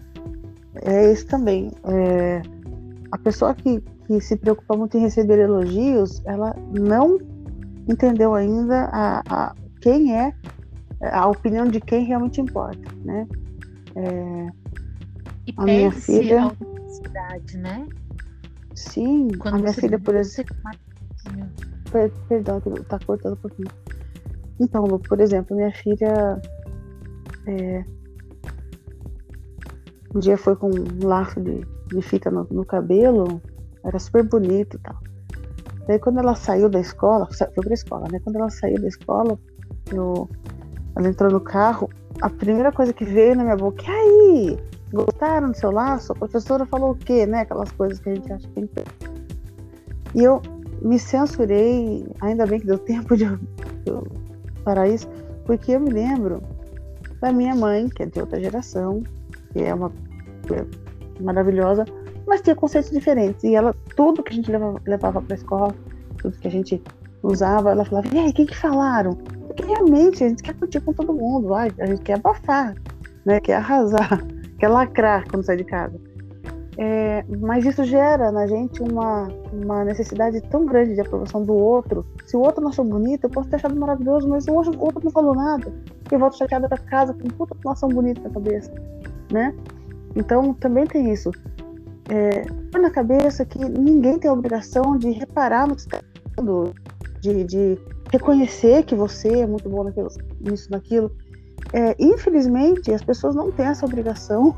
É 0.76 1.12
esse 1.12 1.26
também. 1.26 1.72
É, 1.84 2.42
a 3.12 3.18
pessoa 3.18 3.54
que, 3.54 3.84
que 4.06 4.22
se 4.22 4.38
preocupa 4.38 4.78
muito 4.78 4.98
em 4.98 5.02
receber 5.02 5.40
elogios, 5.40 6.22
ela 6.26 6.56
não 6.72 7.20
entendeu 7.88 8.34
ainda 8.34 8.90
a, 8.94 9.24
a, 9.30 9.56
quem 9.82 10.16
é, 10.16 10.34
a 11.02 11.28
opinião 11.28 11.66
de 11.66 11.82
quem 11.82 12.06
realmente 12.06 12.40
importa, 12.40 12.80
né? 13.04 13.28
É, 13.94 14.48
e 15.48 15.54
a 15.58 15.64
minha 15.64 15.92
filha, 15.92 16.52
a 17.06 17.58
né? 17.58 17.88
Sim, 18.76 19.30
Quando 19.40 19.56
a 19.56 19.58
minha 19.60 19.74
filha, 19.74 20.00
por 20.00 20.16
exemplo. 20.16 20.56
Per, 21.92 22.12
perdão, 22.28 22.62
tá 22.62 23.00
cortando 23.06 23.34
um 23.34 23.38
pouquinho. 23.38 23.70
Então, 24.60 24.84
por 25.00 25.20
exemplo, 25.20 25.56
minha 25.56 25.72
filha 25.72 26.40
é, 27.48 27.84
um 30.14 30.20
dia 30.20 30.38
foi 30.38 30.56
com 30.56 30.70
um 30.70 31.08
laço 31.08 31.40
de, 31.42 31.62
de 31.88 32.02
fita 32.02 32.32
no, 32.32 32.48
no 32.50 32.66
cabelo, 32.66 33.42
era 33.84 34.00
super 34.00 34.24
bonito 34.24 34.78
e 34.78 34.80
tal. 34.80 34.98
Daí 35.88 36.00
quando 36.00 36.20
ela 36.20 36.36
saiu 36.36 36.70
da 36.70 36.80
escola, 36.80 37.28
foi 37.32 37.64
pra 37.64 37.74
escola, 37.74 38.08
né? 38.12 38.20
Quando 38.24 38.38
ela 38.38 38.50
saiu 38.50 38.82
da 38.82 38.88
escola, 38.88 39.40
eu, 39.92 40.30
ela 40.96 41.08
entrou 41.08 41.32
no 41.32 41.40
carro, 41.40 41.90
a 42.22 42.30
primeira 42.30 42.72
coisa 42.72 42.92
que 42.92 43.06
veio 43.06 43.36
na 43.36 43.44
minha 43.44 43.56
boca, 43.56 43.84
e 43.84 43.92
aí? 43.92 44.60
Gostaram 44.92 45.52
do 45.52 45.58
seu 45.58 45.72
laço? 45.72 46.14
A 46.14 46.16
professora 46.16 46.66
falou 46.66 46.92
o 46.92 46.96
quê, 46.96 47.26
né? 47.26 47.42
Aquelas 47.42 47.72
coisas 47.72 48.00
que 48.00 48.10
a 48.10 48.16
gente 48.16 48.32
acha 48.32 48.48
que 48.48 48.54
tem 48.54 48.68
que 48.68 48.84
E 50.16 50.24
eu 50.24 50.42
me 50.82 50.98
censurei, 50.98 52.06
ainda 52.22 52.46
bem 52.46 52.60
que 52.60 52.68
deu 52.68 52.78
tempo 52.80 53.16
de 53.18 53.26
eu 53.86 54.08
parar 54.64 54.88
isso, 54.88 55.08
porque 55.46 55.74
eu 55.74 55.80
me 55.80 55.92
lembro 55.92 56.42
da 57.22 57.32
minha 57.32 57.56
mãe, 57.56 57.90
que 57.90 58.04
é 58.04 58.06
de 58.06 58.20
outra 58.20 58.40
geração, 58.40 59.04
que 59.52 59.64
é 59.64 59.74
uma 59.74 59.92
é 60.52 60.66
maravilhosa, 61.22 61.86
mas 62.26 62.42
tinha 62.42 62.56
conceitos 62.56 62.92
diferentes. 62.92 63.44
E 63.44 63.56
ela, 63.56 63.74
tudo 63.96 64.24
que 64.24 64.32
a 64.32 64.36
gente 64.36 64.52
levava, 64.52 64.82
levava 64.86 65.22
para 65.22 65.34
a 65.34 65.38
escola, 65.38 65.76
tudo 66.18 66.38
que 66.38 66.48
a 66.48 66.52
gente 66.52 66.82
usava, 67.24 67.72
ela 67.72 67.84
falava, 67.84 68.08
e 68.14 68.20
aí, 68.20 68.30
o 68.30 68.34
que, 68.34 68.46
que 68.46 68.56
falaram? 68.56 69.14
Porque 69.48 69.66
realmente 69.66 70.24
a 70.24 70.30
gente 70.30 70.44
quer 70.44 70.54
curtir 70.54 70.82
com 70.82 70.94
todo 70.94 71.14
mundo, 71.14 71.54
a 71.54 71.68
gente 71.68 72.02
quer 72.02 72.14
abafar, 72.14 72.76
né? 73.26 73.40
quer 73.40 73.56
arrasar, 73.56 74.24
quer 74.60 74.68
lacrar 74.68 75.26
quando 75.30 75.44
sai 75.44 75.58
de 75.58 75.64
casa. 75.64 76.00
É, 76.80 77.26
mas 77.40 77.66
isso 77.66 77.84
gera 77.84 78.32
na 78.32 78.46
gente 78.46 78.84
uma, 78.84 79.28
uma 79.52 79.84
necessidade 79.84 80.40
tão 80.42 80.66
grande 80.66 80.94
de 80.94 81.02
aprovação 81.02 81.44
do 81.44 81.54
outro. 81.54 82.06
Se 82.26 82.38
o 82.38 82.42
outro 82.42 82.62
não 82.62 82.70
achou 82.70 82.86
bonito, 82.86 83.24
eu 83.24 83.30
posso 83.32 83.50
ter 83.50 83.56
achado 83.56 83.76
maravilhoso, 83.76 84.28
mas 84.28 84.48
outro, 84.48 84.78
o 84.78 84.84
outro 84.84 85.04
não 85.04 85.12
falou 85.12 85.36
nada. 85.36 85.74
Eu 86.12 86.20
volto 86.20 86.38
chateada 86.38 86.70
para 86.70 86.78
casa 86.78 87.14
com 87.14 87.28
puta 87.30 87.56
ação 87.72 87.90
bonita 87.90 88.22
na 88.22 88.30
cabeça, 88.30 88.72
né? 89.32 89.56
Então 90.16 90.54
também 90.54 90.86
tem 90.86 91.12
isso 91.12 91.32
é, 92.10 92.46
na 92.78 92.90
cabeça 92.90 93.46
que 93.46 93.60
ninguém 93.60 94.18
tem 94.18 94.30
a 94.30 94.34
obrigação 94.34 94.98
de 94.98 95.12
reparar 95.12 95.68
no 95.68 95.76
que 95.76 95.82
está 95.82 96.00
de, 97.22 97.44
de, 97.44 97.78
reconhecer 98.12 98.84
que 98.84 98.96
você 98.96 99.40
é 99.40 99.48
muito 99.48 99.68
bom 99.68 99.84
nisso, 100.40 100.72
naquilo. 100.72 101.12
É, 101.74 101.96
infelizmente, 102.00 102.94
as 102.94 103.04
pessoas 103.04 103.36
não 103.36 103.52
têm 103.52 103.66
essa 103.66 103.86
obrigação 103.86 104.56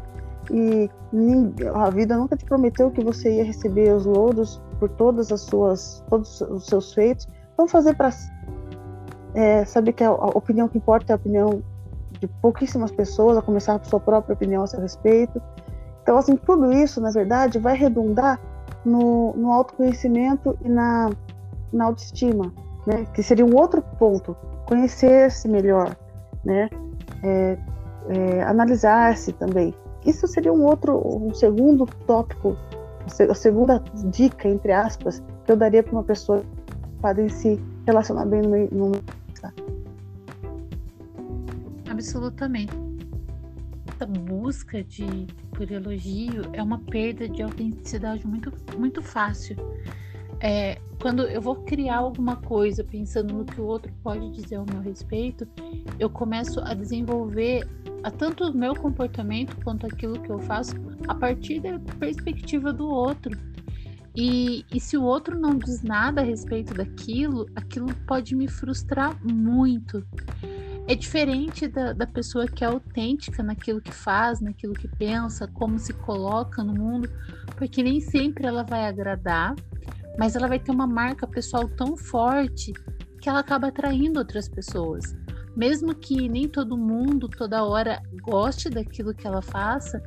e 0.52 0.90
a 1.74 1.90
vida 1.90 2.18
nunca 2.18 2.36
te 2.36 2.46
prometeu 2.46 2.92
que 2.92 3.04
você 3.04 3.38
ia 3.38 3.44
receber 3.44 3.94
os 3.94 4.06
louros 4.06 4.62
por 4.80 4.90
todas 4.90 5.32
as 5.32 5.42
suas, 5.42 6.04
todos 6.10 6.42
os 6.42 6.66
seus 6.66 6.94
feitos. 6.94 7.28
Então, 7.54 7.68
fazer 7.68 7.96
para 7.96 8.12
é, 9.34 9.66
saber 9.66 9.94
que 9.94 10.04
a, 10.04 10.12
opinião 10.12 10.68
que 10.68 10.78
importa 10.78 11.12
é 11.12 11.14
a 11.14 11.18
opinião 11.18 11.62
de 12.20 12.28
pouquíssimas 12.28 12.92
pessoas, 12.92 13.38
a 13.38 13.42
começar 13.42 13.78
por 13.80 13.88
sua 13.88 14.00
própria 14.00 14.34
opinião 14.34 14.64
a 14.64 14.68
seu 14.68 14.80
respeito. 14.80 15.42
Então, 16.02 16.18
assim, 16.18 16.36
tudo 16.36 16.72
isso, 16.72 17.00
na 17.02 17.12
verdade, 17.12 17.60
vai 17.60 17.76
redundar 17.76 18.40
no, 18.84 19.34
no 19.34 19.52
autoconhecimento 19.52 20.58
e 20.64 20.70
na, 20.70 21.12
na 21.72 21.86
autoestima, 21.86 22.52
né? 22.86 23.06
Que 23.14 23.22
seria 23.22 23.46
um 23.46 23.56
outro 23.56 23.82
ponto, 24.00 24.36
conhecer-se 24.66 25.48
melhor, 25.48 25.96
né? 26.50 26.70
É, 27.24 27.58
é, 28.10 28.44
analisar-se 28.44 29.32
também. 29.34 29.74
Isso 30.06 30.28
seria 30.28 30.52
um 30.52 30.64
outro, 30.64 30.98
um 31.06 31.34
segundo 31.34 31.86
tópico, 32.08 32.58
a 33.30 33.34
segunda 33.34 33.84
dica, 34.12 34.48
entre 34.48 34.72
aspas, 34.72 35.22
que 35.46 35.52
eu 35.52 35.58
daria 35.58 35.84
para 35.84 35.94
uma 35.94 36.04
pessoa 36.04 36.44
podem 37.02 37.30
se 37.30 37.60
relacionar 37.86 38.26
bem 38.26 38.42
no 38.42 38.50
meio. 38.50 38.70
No... 38.72 38.92
Absolutamente. 41.90 42.74
Essa 43.94 44.06
busca 44.06 44.84
de 44.84 45.28
por 45.52 45.70
elogio 45.70 46.44
é 46.54 46.64
uma 46.64 46.80
perda 46.80 47.28
de 47.28 47.42
autenticidade 47.42 48.26
muito, 48.26 48.54
muito 48.78 49.02
fácil. 49.02 49.58
É, 50.42 50.80
quando 51.02 51.24
eu 51.24 51.42
vou 51.42 51.56
criar 51.56 51.98
alguma 51.98 52.38
coisa 52.38 52.84
pensando 52.84 53.34
no 53.34 53.46
que 53.46 53.60
o 53.60 53.66
outro 53.66 53.92
pode 54.04 54.32
dizer 54.32 54.56
ao 54.56 54.66
meu 54.66 54.82
respeito, 54.82 55.48
eu 55.98 56.10
começo 56.10 56.60
a 56.62 56.74
desenvolver 56.74 57.68
a 58.04 58.12
tanto 58.12 58.46
o 58.46 58.54
meu 58.54 58.74
comportamento 58.76 59.58
quanto 59.64 59.86
aquilo 59.86 60.20
que 60.22 60.30
eu 60.30 60.40
faço 60.40 60.76
a 61.08 61.16
partir 61.16 61.60
da 61.60 61.80
perspectiva 62.00 62.72
do 62.72 62.88
outro. 62.88 63.38
E, 64.16 64.66
e 64.74 64.80
se 64.80 64.98
o 64.98 65.04
outro 65.04 65.40
não 65.40 65.58
diz 65.58 65.82
nada 65.82 66.22
a 66.22 66.24
respeito 66.24 66.74
daquilo, 66.74 67.46
aquilo 67.56 67.94
pode 68.08 68.36
me 68.36 68.48
frustrar 68.48 69.18
muito. 69.24 70.06
É 70.88 70.96
diferente 70.96 71.68
da, 71.68 71.94
da 71.94 72.08
pessoa 72.08 72.48
que 72.48 72.64
é 72.64 72.68
autêntica 72.68 73.44
naquilo 73.44 73.80
que 73.80 73.92
faz, 73.92 74.42
naquilo 74.42 74.74
que 74.74 74.88
pensa, 74.88 75.48
como 75.48 75.78
se 75.78 75.94
coloca 75.94 76.64
no 76.64 76.74
mundo, 76.74 77.08
porque 77.56 77.84
nem 77.84 78.02
sempre 78.02 78.48
ela 78.48 78.64
vai 78.64 78.88
agradar, 78.88 79.56
mas 80.20 80.36
ela 80.36 80.50
vai 80.50 80.60
ter 80.60 80.72
uma 80.72 80.86
marca 80.86 81.26
pessoal 81.26 81.70
tão 81.70 81.96
forte 81.96 82.74
que 83.22 83.30
ela 83.30 83.40
acaba 83.40 83.70
atraindo 83.70 84.20
outras 84.20 84.50
pessoas. 84.50 85.16
Mesmo 85.56 85.96
que 85.96 86.28
nem 86.28 86.46
todo 86.46 86.78
mundo, 86.78 87.30
toda 87.30 87.64
hora, 87.64 88.02
goste 88.22 88.70
daquilo 88.70 89.14
que 89.14 89.26
ela 89.26 89.42
faça, 89.42 90.04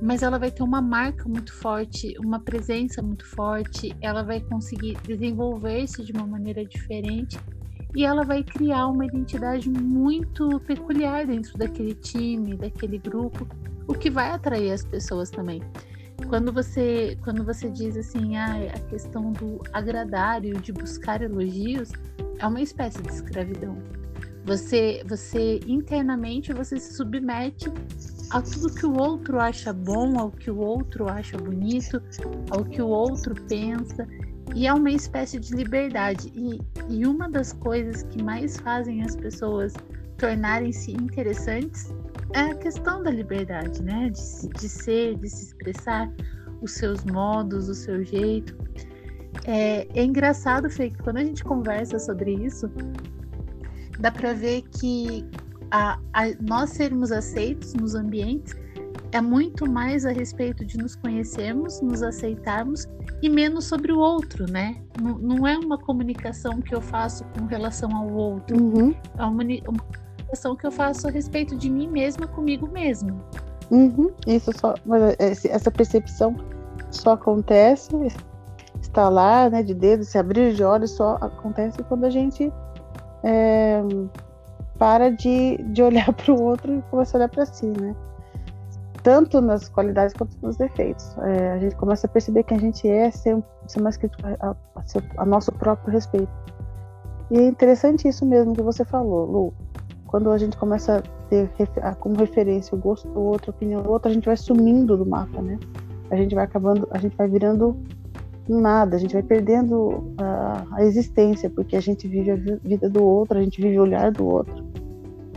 mas 0.00 0.22
ela 0.22 0.38
vai 0.38 0.52
ter 0.52 0.62
uma 0.62 0.80
marca 0.80 1.28
muito 1.28 1.52
forte, 1.52 2.14
uma 2.20 2.38
presença 2.38 3.02
muito 3.02 3.26
forte, 3.26 3.94
ela 4.00 4.22
vai 4.22 4.40
conseguir 4.40 4.96
desenvolver-se 5.02 6.04
de 6.04 6.12
uma 6.12 6.26
maneira 6.26 6.64
diferente 6.64 7.36
e 7.94 8.04
ela 8.04 8.22
vai 8.22 8.44
criar 8.44 8.86
uma 8.86 9.04
identidade 9.04 9.68
muito 9.68 10.60
peculiar 10.60 11.26
dentro 11.26 11.58
daquele 11.58 11.94
time, 11.94 12.56
daquele 12.56 12.98
grupo, 12.98 13.48
o 13.88 13.94
que 13.94 14.10
vai 14.10 14.30
atrair 14.30 14.70
as 14.70 14.84
pessoas 14.84 15.28
também. 15.28 15.60
Quando 16.28 16.52
você, 16.52 17.16
quando 17.22 17.44
você 17.44 17.70
diz 17.70 17.96
assim, 17.96 18.36
ah, 18.36 18.56
a 18.74 18.80
questão 18.90 19.32
do 19.32 19.62
agradar 19.72 20.44
e 20.44 20.52
de 20.52 20.72
buscar 20.72 21.22
elogios, 21.22 21.90
é 22.38 22.46
uma 22.46 22.60
espécie 22.60 23.00
de 23.00 23.08
escravidão. 23.08 23.78
Você, 24.44 25.02
você 25.06 25.60
internamente 25.66 26.52
você 26.52 26.78
se 26.78 26.94
submete 26.94 27.72
a 28.30 28.40
tudo 28.40 28.74
que 28.74 28.86
o 28.86 28.96
outro 28.96 29.40
acha 29.40 29.72
bom, 29.72 30.18
ao 30.18 30.30
que 30.30 30.50
o 30.50 30.58
outro 30.58 31.08
acha 31.08 31.36
bonito, 31.36 32.02
ao 32.50 32.64
que 32.64 32.82
o 32.82 32.88
outro 32.88 33.34
pensa. 33.48 34.06
E 34.54 34.66
é 34.66 34.72
uma 34.72 34.90
espécie 34.90 35.38
de 35.38 35.54
liberdade. 35.54 36.32
E, 36.34 36.60
e 36.88 37.06
uma 37.06 37.28
das 37.28 37.52
coisas 37.52 38.02
que 38.04 38.22
mais 38.22 38.56
fazem 38.56 39.02
as 39.02 39.14
pessoas 39.16 39.74
tornarem-se 40.16 40.92
interessantes 40.92 41.92
é 42.36 42.50
a 42.50 42.54
questão 42.54 43.02
da 43.02 43.10
liberdade, 43.10 43.82
né? 43.82 44.10
De, 44.10 44.48
de 44.48 44.68
ser, 44.68 45.16
de 45.16 45.28
se 45.28 45.46
expressar, 45.46 46.12
os 46.60 46.72
seus 46.72 47.04
modos, 47.04 47.68
o 47.68 47.74
seu 47.74 48.04
jeito. 48.04 48.56
É, 49.44 49.86
é 49.94 50.04
engraçado, 50.04 50.68
Fê, 50.70 50.90
que 50.90 50.98
quando 51.02 51.18
a 51.18 51.24
gente 51.24 51.42
conversa 51.42 51.98
sobre 51.98 52.32
isso, 52.34 52.70
dá 53.98 54.10
para 54.10 54.32
ver 54.32 54.62
que 54.62 55.24
a, 55.70 55.98
a, 56.12 56.24
nós 56.40 56.70
sermos 56.70 57.10
aceitos 57.10 57.74
nos 57.74 57.94
ambientes 57.94 58.54
é 59.12 59.20
muito 59.20 59.70
mais 59.70 60.04
a 60.04 60.10
respeito 60.10 60.64
de 60.64 60.76
nos 60.76 60.96
conhecermos, 60.96 61.80
nos 61.80 62.02
aceitarmos 62.02 62.86
e 63.22 63.28
menos 63.28 63.64
sobre 63.64 63.92
o 63.92 63.98
outro, 63.98 64.50
né? 64.50 64.82
Não, 65.00 65.18
não 65.18 65.46
é 65.46 65.56
uma 65.56 65.78
comunicação 65.78 66.60
que 66.60 66.74
eu 66.74 66.80
faço 66.80 67.24
com 67.38 67.46
relação 67.46 67.94
ao 67.94 68.08
outro, 68.12 68.56
uhum. 68.56 68.94
é 69.18 69.22
uma, 69.22 69.42
uma, 69.42 70.05
comunicação 70.26 70.56
que 70.56 70.66
eu 70.66 70.72
faço 70.72 71.06
a 71.06 71.10
respeito 71.10 71.56
de 71.56 71.70
mim 71.70 71.88
mesma 71.88 72.26
comigo 72.26 72.68
mesma. 72.68 73.14
Uhum. 73.70 74.10
Isso 74.26 74.50
só, 74.58 74.74
essa 75.18 75.70
percepção 75.70 76.36
só 76.90 77.12
acontece, 77.12 77.90
está 78.80 79.08
lá, 79.08 79.48
né, 79.50 79.62
de 79.62 79.74
dedo, 79.74 80.04
se 80.04 80.18
abrir 80.18 80.54
de 80.54 80.62
olhos, 80.62 80.90
só 80.92 81.16
acontece 81.20 81.82
quando 81.84 82.04
a 82.04 82.10
gente 82.10 82.52
é, 83.24 83.82
para 84.78 85.10
de, 85.10 85.56
de 85.72 85.82
olhar 85.82 86.12
para 86.14 86.32
o 86.32 86.42
outro 86.42 86.74
e 86.74 86.82
começa 86.90 87.16
a 87.16 87.18
olhar 87.18 87.28
para 87.28 87.46
si, 87.46 87.66
né? 87.66 87.94
tanto 89.02 89.40
nas 89.40 89.68
qualidades 89.68 90.12
quanto 90.14 90.36
nos 90.42 90.56
defeitos. 90.56 91.16
É, 91.18 91.52
a 91.52 91.58
gente 91.58 91.76
começa 91.76 92.08
a 92.08 92.10
perceber 92.10 92.42
que 92.42 92.52
a 92.52 92.58
gente 92.58 92.88
é 92.88 93.08
ser, 93.12 93.40
ser 93.68 93.80
mais 93.80 93.96
crítico 93.96 94.20
a, 94.26 94.50
a, 94.50 94.56
a, 95.18 95.24
nosso 95.24 95.52
próprio 95.52 95.92
respeito. 95.92 96.28
E 97.30 97.38
é 97.38 97.46
interessante 97.46 98.08
isso 98.08 98.26
mesmo 98.26 98.52
que 98.52 98.62
você 98.62 98.84
falou, 98.84 99.24
Lu. 99.24 99.54
Quando 100.06 100.30
a 100.30 100.38
gente 100.38 100.56
começa 100.56 100.98
a 100.98 101.02
ter 101.28 101.50
como 101.98 102.16
referência 102.16 102.76
o 102.76 102.78
gosto 102.78 103.08
do 103.08 103.20
outro, 103.20 103.50
a 103.50 103.54
opinião 103.54 103.82
do 103.82 103.90
outro, 103.90 104.10
a 104.10 104.14
gente 104.14 104.26
vai 104.26 104.36
sumindo 104.36 104.96
do 104.96 105.04
mapa, 105.04 105.42
né? 105.42 105.58
A 106.10 106.16
gente 106.16 106.34
vai 106.34 106.44
acabando, 106.44 106.86
a 106.90 106.98
gente 106.98 107.16
vai 107.16 107.28
virando 107.28 107.76
nada, 108.48 108.96
a 108.96 108.98
gente 108.98 109.12
vai 109.12 109.22
perdendo 109.22 110.14
a, 110.18 110.64
a 110.72 110.84
existência, 110.84 111.50
porque 111.50 111.76
a 111.76 111.80
gente 111.80 112.06
vive 112.06 112.30
a 112.30 112.36
vida 112.36 112.88
do 112.88 113.02
outro, 113.02 113.38
a 113.38 113.42
gente 113.42 113.60
vive 113.60 113.78
o 113.78 113.82
olhar 113.82 114.12
do 114.12 114.24
outro, 114.24 114.64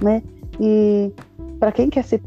né? 0.02 0.22
E 0.60 1.12
para 1.60 1.72
quem 1.72 1.90
quer 1.90 2.04
ser 2.04 2.22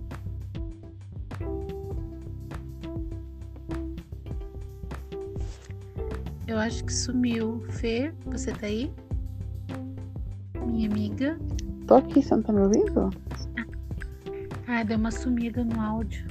Eu 6.52 6.58
acho 6.58 6.84
que 6.84 6.92
sumiu. 6.92 7.64
Fê, 7.70 8.12
você 8.26 8.52
tá 8.52 8.66
aí? 8.66 8.92
Minha 10.66 10.86
amiga. 10.86 11.38
Tô 11.92 11.96
aqui, 11.96 12.22
você 12.22 12.34
não 12.34 12.42
tá 12.42 12.54
me 12.54 12.62
ouvindo? 12.62 13.10
Ah, 14.66 14.82
deu 14.82 14.96
uma 14.96 15.10
sumida 15.10 15.62
no 15.62 15.78
áudio. 15.78 16.24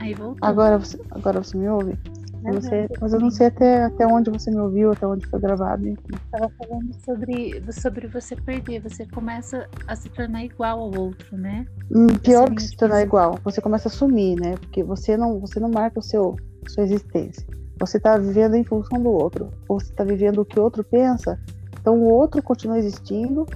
Aí 0.00 0.12
voltou. 0.12 0.38
Agora 0.42 0.76
você, 0.76 1.00
agora 1.12 1.40
você 1.40 1.56
me 1.56 1.68
ouve? 1.68 1.96
Eu 2.44 2.60
sei, 2.60 2.88
mas 3.00 3.12
eu 3.12 3.20
não 3.20 3.30
sei 3.30 3.46
até, 3.46 3.84
até 3.84 4.04
onde 4.08 4.28
você 4.28 4.50
me 4.50 4.58
ouviu, 4.58 4.90
até 4.90 5.06
onde 5.06 5.24
foi 5.28 5.38
gravado. 5.38 5.86
Estava 5.86 6.50
falando 6.58 6.92
sobre, 7.04 7.62
sobre 7.70 8.08
você 8.08 8.34
perder. 8.34 8.80
Você 8.80 9.06
começa 9.06 9.68
a 9.86 9.94
se 9.94 10.08
tornar 10.08 10.44
igual 10.44 10.80
ao 10.80 11.00
outro, 11.00 11.36
né? 11.36 11.64
Hum, 11.92 12.08
pior 12.20 12.46
assim, 12.46 12.54
que 12.56 12.62
se 12.62 12.76
tornar 12.76 13.02
igual. 13.02 13.38
Você 13.44 13.60
começa 13.60 13.86
a 13.86 13.92
sumir, 13.92 14.34
né? 14.40 14.56
Porque 14.56 14.82
você 14.82 15.16
não, 15.16 15.38
você 15.38 15.60
não 15.60 15.70
marca 15.70 16.00
o 16.00 16.02
seu, 16.02 16.34
sua 16.66 16.82
existência. 16.82 17.46
Você 17.78 17.98
está 17.98 18.18
vivendo 18.18 18.56
em 18.56 18.64
função 18.64 19.00
do 19.00 19.10
outro. 19.10 19.48
Ou 19.68 19.78
você 19.78 19.92
está 19.92 20.02
vivendo 20.02 20.40
o 20.40 20.44
que 20.44 20.58
o 20.58 20.62
outro 20.64 20.82
pensa. 20.82 21.38
Então 21.80 22.00
o 22.00 22.08
outro 22.08 22.42
continua 22.42 22.80
existindo. 22.80 23.46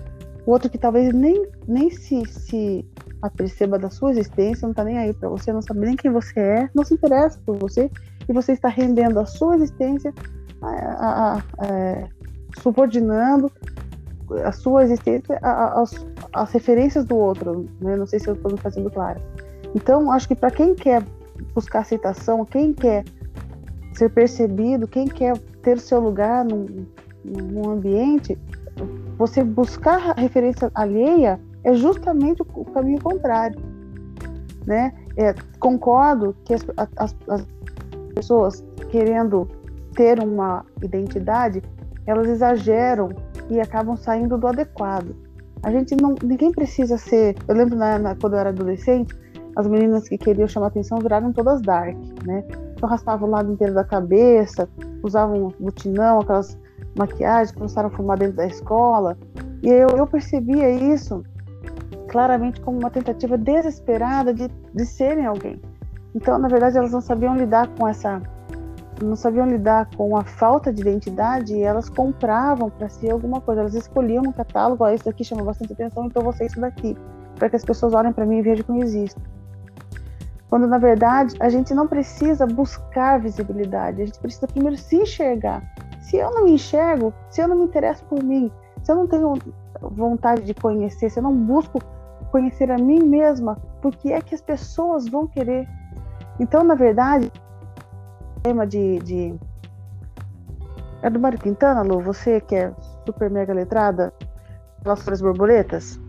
O 0.48 0.52
outro 0.52 0.70
que 0.70 0.78
talvez 0.78 1.12
nem, 1.12 1.46
nem 1.66 1.90
se, 1.90 2.24
se 2.24 2.82
aperceba 3.20 3.78
da 3.78 3.90
sua 3.90 4.12
existência, 4.12 4.64
não 4.64 4.70
está 4.70 4.82
nem 4.82 4.96
aí 4.96 5.12
para 5.12 5.28
você, 5.28 5.52
não 5.52 5.61
sabe 5.61 5.80
nem 5.80 5.94
quem 5.94 6.11
você 6.11 6.40
é, 6.40 6.70
não 6.74 6.82
se 6.87 6.94
interessa 6.94 7.38
por 7.44 7.58
você. 7.58 7.90
E 8.26 8.32
você 8.32 8.52
está 8.52 8.66
rendendo 8.66 9.20
a 9.20 9.26
sua 9.26 9.56
existência, 9.56 10.11
a, 10.62 10.68
a, 10.68 11.34
a, 11.37 11.66
é, 11.66 12.08
subordinando 12.62 13.52
a 14.42 14.50
sua 14.50 14.84
existência 14.84 15.38
às 16.32 16.50
referências 16.50 17.04
do 17.04 17.18
outro. 17.18 17.66
Né? 17.78 17.94
Não 17.94 18.06
sei 18.06 18.18
se 18.18 18.28
eu 18.28 18.32
estou 18.32 18.50
me 18.50 18.56
fazendo 18.56 18.90
claro. 18.90 19.20
Então, 19.74 20.11
acho 20.11 20.28
que 20.28 20.34
para 20.34 20.50
quem 20.50 20.74
quer 20.74 21.02
buscar 21.54 21.80
aceitação, 21.80 22.46
quem 22.46 22.72
quer 22.72 23.04
ser 23.92 24.08
percebido, 24.08 24.88
quem 24.88 25.08
quer 25.08 25.37
ter 25.62 25.76
o 25.76 25.80
seu 25.80 26.00
lugar 26.00 26.42
num, 26.42 26.87
num 27.22 27.68
ambiente, 27.68 28.38
você 29.18 29.42
buscar 29.42 30.14
referência 30.16 30.70
alheia 30.74 31.40
é 31.64 31.74
justamente 31.74 32.40
o 32.40 32.64
caminho 32.66 33.02
contrário, 33.02 33.61
né? 34.64 34.94
É, 35.16 35.35
concordo 35.59 36.35
que 36.44 36.54
as, 36.54 36.64
as, 36.96 37.16
as, 37.28 37.46
pessoas 38.14 38.64
querendo 38.90 39.48
ter 39.94 40.20
uma 40.20 40.64
identidade, 40.83 41.62
elas 42.07 42.28
exageram 42.28 43.11
e 43.50 43.61
acabam 43.61 43.96
saindo 43.96 44.38
do 44.38 44.46
adequado. 44.46 45.14
A 45.62 45.70
gente 45.70 45.96
não, 46.00 46.14
ninguém 46.22 46.52
precisa 46.52 46.96
ser. 46.96 47.37
Eu 47.48 47.57
lembro 47.57 47.76
na, 47.76 47.98
na, 47.98 48.14
quando 48.14 48.35
eu 48.35 48.38
era 48.38 48.50
adolescente, 48.50 49.14
as 49.57 49.66
meninas 49.66 50.09
que 50.09 50.16
queriam 50.16 50.46
chamar 50.46 50.68
atenção 50.68 50.98
viraram 50.98 51.33
todas 51.33 51.61
dark, 51.61 51.96
né? 52.24 52.44
Então 52.76 52.88
o 53.20 53.26
lado 53.26 53.52
inteiro 53.52 53.74
da 53.74 53.83
cabeça, 53.83 54.68
usavam 55.02 55.52
mutinão, 55.59 56.20
aquelas 56.20 56.57
maquiagens, 56.98 57.52
começaram 57.52 57.88
a 57.88 57.90
fumar 57.90 58.18
dentro 58.18 58.37
da 58.37 58.46
escola. 58.46 59.16
E 59.62 59.68
eu, 59.68 59.88
eu 59.88 60.06
percebia 60.06 60.70
isso 60.70 61.22
claramente 62.08 62.61
como 62.61 62.78
uma 62.78 62.90
tentativa 62.90 63.37
desesperada 63.37 64.32
de, 64.34 64.48
de 64.48 64.87
serem 64.87 65.26
alguém. 65.26 65.61
Então, 66.14 66.38
na 66.38 66.48
verdade, 66.48 66.76
elas 66.76 66.92
não 66.92 67.00
sabiam 67.00 67.37
lidar 67.37 67.68
com 67.68 67.87
essa. 67.87 68.20
Não 69.00 69.14
sabiam 69.14 69.46
lidar 69.46 69.88
com 69.96 70.16
a 70.16 70.24
falta 70.24 70.72
de 70.72 70.80
identidade 70.80 71.54
e 71.54 71.62
elas 71.62 71.88
compravam 71.88 72.68
para 72.68 72.88
si 72.88 73.08
alguma 73.08 73.40
coisa. 73.40 73.61
Elas 73.61 73.74
escolhiam 73.74 74.22
no 74.22 74.32
catálogo: 74.32 74.82
ah, 74.82 74.92
isso 74.92 75.08
aqui 75.08 75.22
chama 75.22 75.44
bastante 75.44 75.72
atenção, 75.72 76.06
então 76.06 76.22
vou 76.22 76.32
ser 76.32 76.46
isso 76.46 76.61
daqui. 76.61 76.96
Para 77.37 77.48
que 77.48 77.56
as 77.56 77.64
pessoas 77.64 77.94
olhem 77.94 78.12
para 78.12 78.26
mim 78.26 78.38
e 78.38 78.42
vejam 78.42 78.64
que 78.64 78.72
eu 78.72 78.76
existo. 78.76 79.20
Quando 80.50 80.66
na 80.66 80.78
verdade 80.78 81.37
a 81.38 81.48
gente 81.48 81.74
não 81.74 81.87
precisa 81.87 82.46
buscar 82.46 83.20
visibilidade, 83.20 84.02
a 84.02 84.06
gente 84.06 84.18
precisa 84.18 84.48
primeiro 84.48 84.76
se 84.76 84.96
enxergar. 84.96 85.62
Se 86.09 86.16
eu 86.16 86.31
não 86.31 86.44
me 86.44 86.53
enxergo, 86.53 87.12
se 87.29 87.42
eu 87.42 87.47
não 87.47 87.55
me 87.55 87.64
interesso 87.64 88.03
por 88.07 88.23
mim, 88.23 88.51
se 88.83 88.90
eu 88.90 88.97
não 88.97 89.07
tenho 89.07 89.35
vontade 89.79 90.42
de 90.42 90.55
conhecer, 90.55 91.11
se 91.11 91.18
eu 91.18 91.23
não 91.23 91.37
busco 91.37 91.79
conhecer 92.31 92.71
a 92.71 92.79
mim 92.79 93.01
mesma, 93.01 93.57
por 93.83 93.94
que 93.94 94.11
é 94.11 94.23
que 94.23 94.35
as 94.35 94.40
pessoas 94.40 95.07
vão 95.07 95.27
querer? 95.27 95.68
Então, 96.40 96.64
na 96.64 96.75
verdade, 96.75 97.31
o 98.38 98.40
tema 98.40 98.66
de, 98.66 98.99
de. 99.01 99.35
É 101.03 101.11
do 101.11 101.21
Mário 101.21 101.38
Quintana, 101.38 101.83
Lu? 101.83 102.01
Você 102.01 102.40
que 102.40 102.57
é 102.57 102.73
super 103.05 103.29
mega 103.29 103.53
letrada 103.53 104.11
pelas 104.83 105.21
borboletas? 105.21 106.01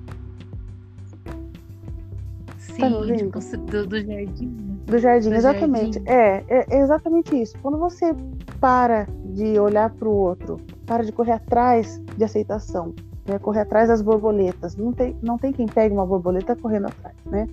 Sim, 2.57 3.17
tipo, 3.17 3.39
do, 3.57 3.85
do 3.85 4.01
jardim. 4.01 4.79
Do 4.85 4.97
jardim, 4.97 5.29
do 5.29 5.35
exatamente. 5.35 5.95
Jardim. 5.95 6.09
É, 6.09 6.43
é 6.47 6.79
exatamente 6.79 7.41
isso. 7.41 7.57
Quando 7.61 7.77
você 7.77 8.15
para 8.61 9.05
de 9.39 9.57
olhar 9.57 9.89
para 9.89 10.07
o 10.07 10.13
outro, 10.13 10.57
para 10.85 11.01
de 11.03 11.13
correr 11.13 11.31
atrás 11.31 11.97
de 12.17 12.23
aceitação, 12.25 12.93
né? 13.25 13.39
correr 13.39 13.61
atrás 13.61 13.87
das 13.87 14.01
borboletas. 14.01 14.75
Não 14.75 14.91
tem, 14.91 15.15
não 15.21 15.37
tem 15.37 15.53
quem 15.53 15.65
pegue 15.65 15.93
uma 15.93 16.05
borboleta 16.05 16.57
correndo 16.57 16.87
atrás, 16.87 17.15
né? 17.25 17.47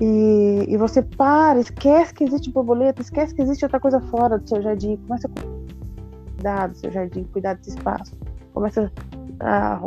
E, 0.00 0.66
e 0.68 0.76
você 0.76 1.02
para, 1.02 1.58
esquece 1.58 2.12
que 2.12 2.22
existe 2.22 2.52
borboleta, 2.52 3.00
esquece 3.00 3.34
que 3.34 3.40
existe 3.40 3.64
outra 3.64 3.80
coisa 3.80 3.98
fora 3.98 4.38
do 4.38 4.46
seu 4.46 4.60
jardim, 4.60 4.96
começa 5.08 5.26
a 5.26 6.30
cuidar 6.34 6.68
do 6.68 6.76
seu 6.76 6.92
jardim, 6.92 7.24
cuidar 7.24 7.54
desse 7.54 7.70
espaço, 7.70 8.14
começa 8.52 8.92
a 9.40 9.80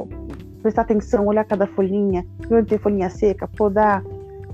prestar 0.63 0.81
atenção, 0.81 1.27
olhar 1.27 1.45
cada 1.45 1.67
folhinha, 1.67 2.25
onde 2.51 2.67
tem 2.67 2.77
folhinha 2.77 3.09
seca, 3.09 3.47
podar, 3.47 4.03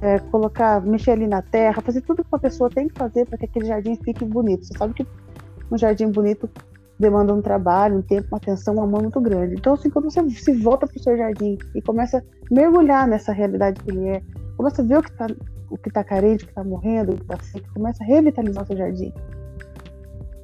é, 0.02 0.20
colocar, 0.20 0.80
mexer 0.82 1.12
ali 1.12 1.26
na 1.26 1.42
terra, 1.42 1.82
fazer 1.82 2.02
tudo 2.02 2.24
que 2.24 2.30
uma 2.32 2.40
pessoa 2.40 2.70
tem 2.70 2.88
que 2.88 2.94
fazer 2.94 3.26
para 3.26 3.38
que 3.38 3.46
aquele 3.46 3.66
jardim 3.66 3.96
fique 3.96 4.24
bonito. 4.26 4.66
Você 4.66 4.78
sabe 4.78 4.94
que 4.94 5.08
um 5.72 5.78
jardim 5.78 6.10
bonito 6.10 6.50
demanda 7.00 7.34
um 7.34 7.42
trabalho, 7.42 7.98
um 7.98 8.02
tempo, 8.02 8.28
uma 8.32 8.38
atenção, 8.38 8.76
um 8.76 8.82
amor 8.82 9.02
muito 9.02 9.22
grande. 9.22 9.56
Então, 9.56 9.74
assim, 9.74 9.90
quando 9.90 10.10
você 10.10 10.28
se 10.30 10.54
volta 10.54 10.88
para 10.88 10.98
o 10.98 11.00
seu 11.00 11.16
jardim 11.16 11.58
e 11.76 11.82
começa 11.82 12.18
a 12.18 12.22
mergulhar 12.54 13.08
nessa 13.08 13.32
realidade 13.32 13.82
que 13.82 13.92
ele 13.92 14.08
é, 14.08 14.22
começa 14.56 14.82
a 14.82 14.86
ver 14.86 14.98
o 14.98 15.04
que 15.04 15.12
está 15.12 15.28
o 15.70 15.78
que 15.78 15.90
tá 15.90 16.04
carente, 16.04 16.44
o 16.44 16.48
que 16.48 16.52
está 16.52 16.64
morrendo, 16.64 17.14
o 17.14 17.16
que 17.16 17.24
está 17.24 17.38
seco, 17.40 17.74
começa 17.74 18.04
a 18.04 18.08
revitalizar 18.08 18.64
o 18.64 18.68
seu 18.68 18.78
jardim. 18.78 19.14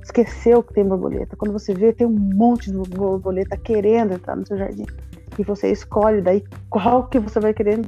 Esqueceu 0.04 0.62
que 0.62 0.74
tem 0.74 0.84
borboleta. 0.84 1.36
Quando 1.38 1.54
você 1.54 1.74
vê, 1.74 1.94
tem 1.94 2.06
um 2.06 2.12
monte 2.12 2.70
de 2.70 2.78
borboleta 2.78 3.56
querendo 3.56 4.14
entrar 4.14 4.36
no 4.36 4.46
seu 4.46 4.58
jardim. 4.58 4.86
E 5.40 5.44
você 5.44 5.72
escolhe 5.72 6.22
daí 6.22 6.44
qual 6.70 7.08
que 7.08 7.20
você 7.20 7.40
vai 7.40 7.54
querer. 7.54 7.80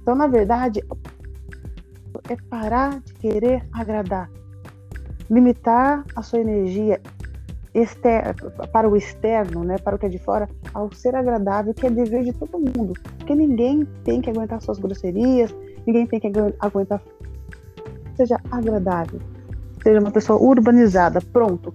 Então, 0.00 0.14
na 0.14 0.26
verdade, 0.26 0.82
é 2.30 2.36
parar 2.48 3.00
de 3.00 3.12
querer 3.14 3.62
agradar. 3.72 4.30
Limitar 5.30 6.04
a 6.14 6.22
sua 6.22 6.40
energia 6.40 7.00
para 8.72 8.88
o 8.88 8.96
externo, 8.96 9.62
né, 9.62 9.76
para 9.78 9.96
o 9.96 9.98
que 9.98 10.06
é 10.06 10.08
de 10.08 10.18
fora, 10.18 10.48
ao 10.72 10.90
ser 10.92 11.14
agradável, 11.14 11.74
que 11.74 11.86
é 11.86 11.90
dever 11.90 12.24
de 12.24 12.32
todo 12.32 12.58
mundo. 12.58 12.94
Porque 13.18 13.34
ninguém 13.34 13.84
tem 14.02 14.20
que 14.22 14.30
aguentar 14.30 14.62
suas 14.62 14.78
grosserias, 14.78 15.54
ninguém 15.86 16.06
tem 16.06 16.18
que 16.18 16.30
aguentar. 16.58 17.02
Seja 18.16 18.40
agradável, 18.50 19.20
seja 19.82 20.00
uma 20.00 20.10
pessoa 20.10 20.40
urbanizada, 20.40 21.20
pronto. 21.32 21.74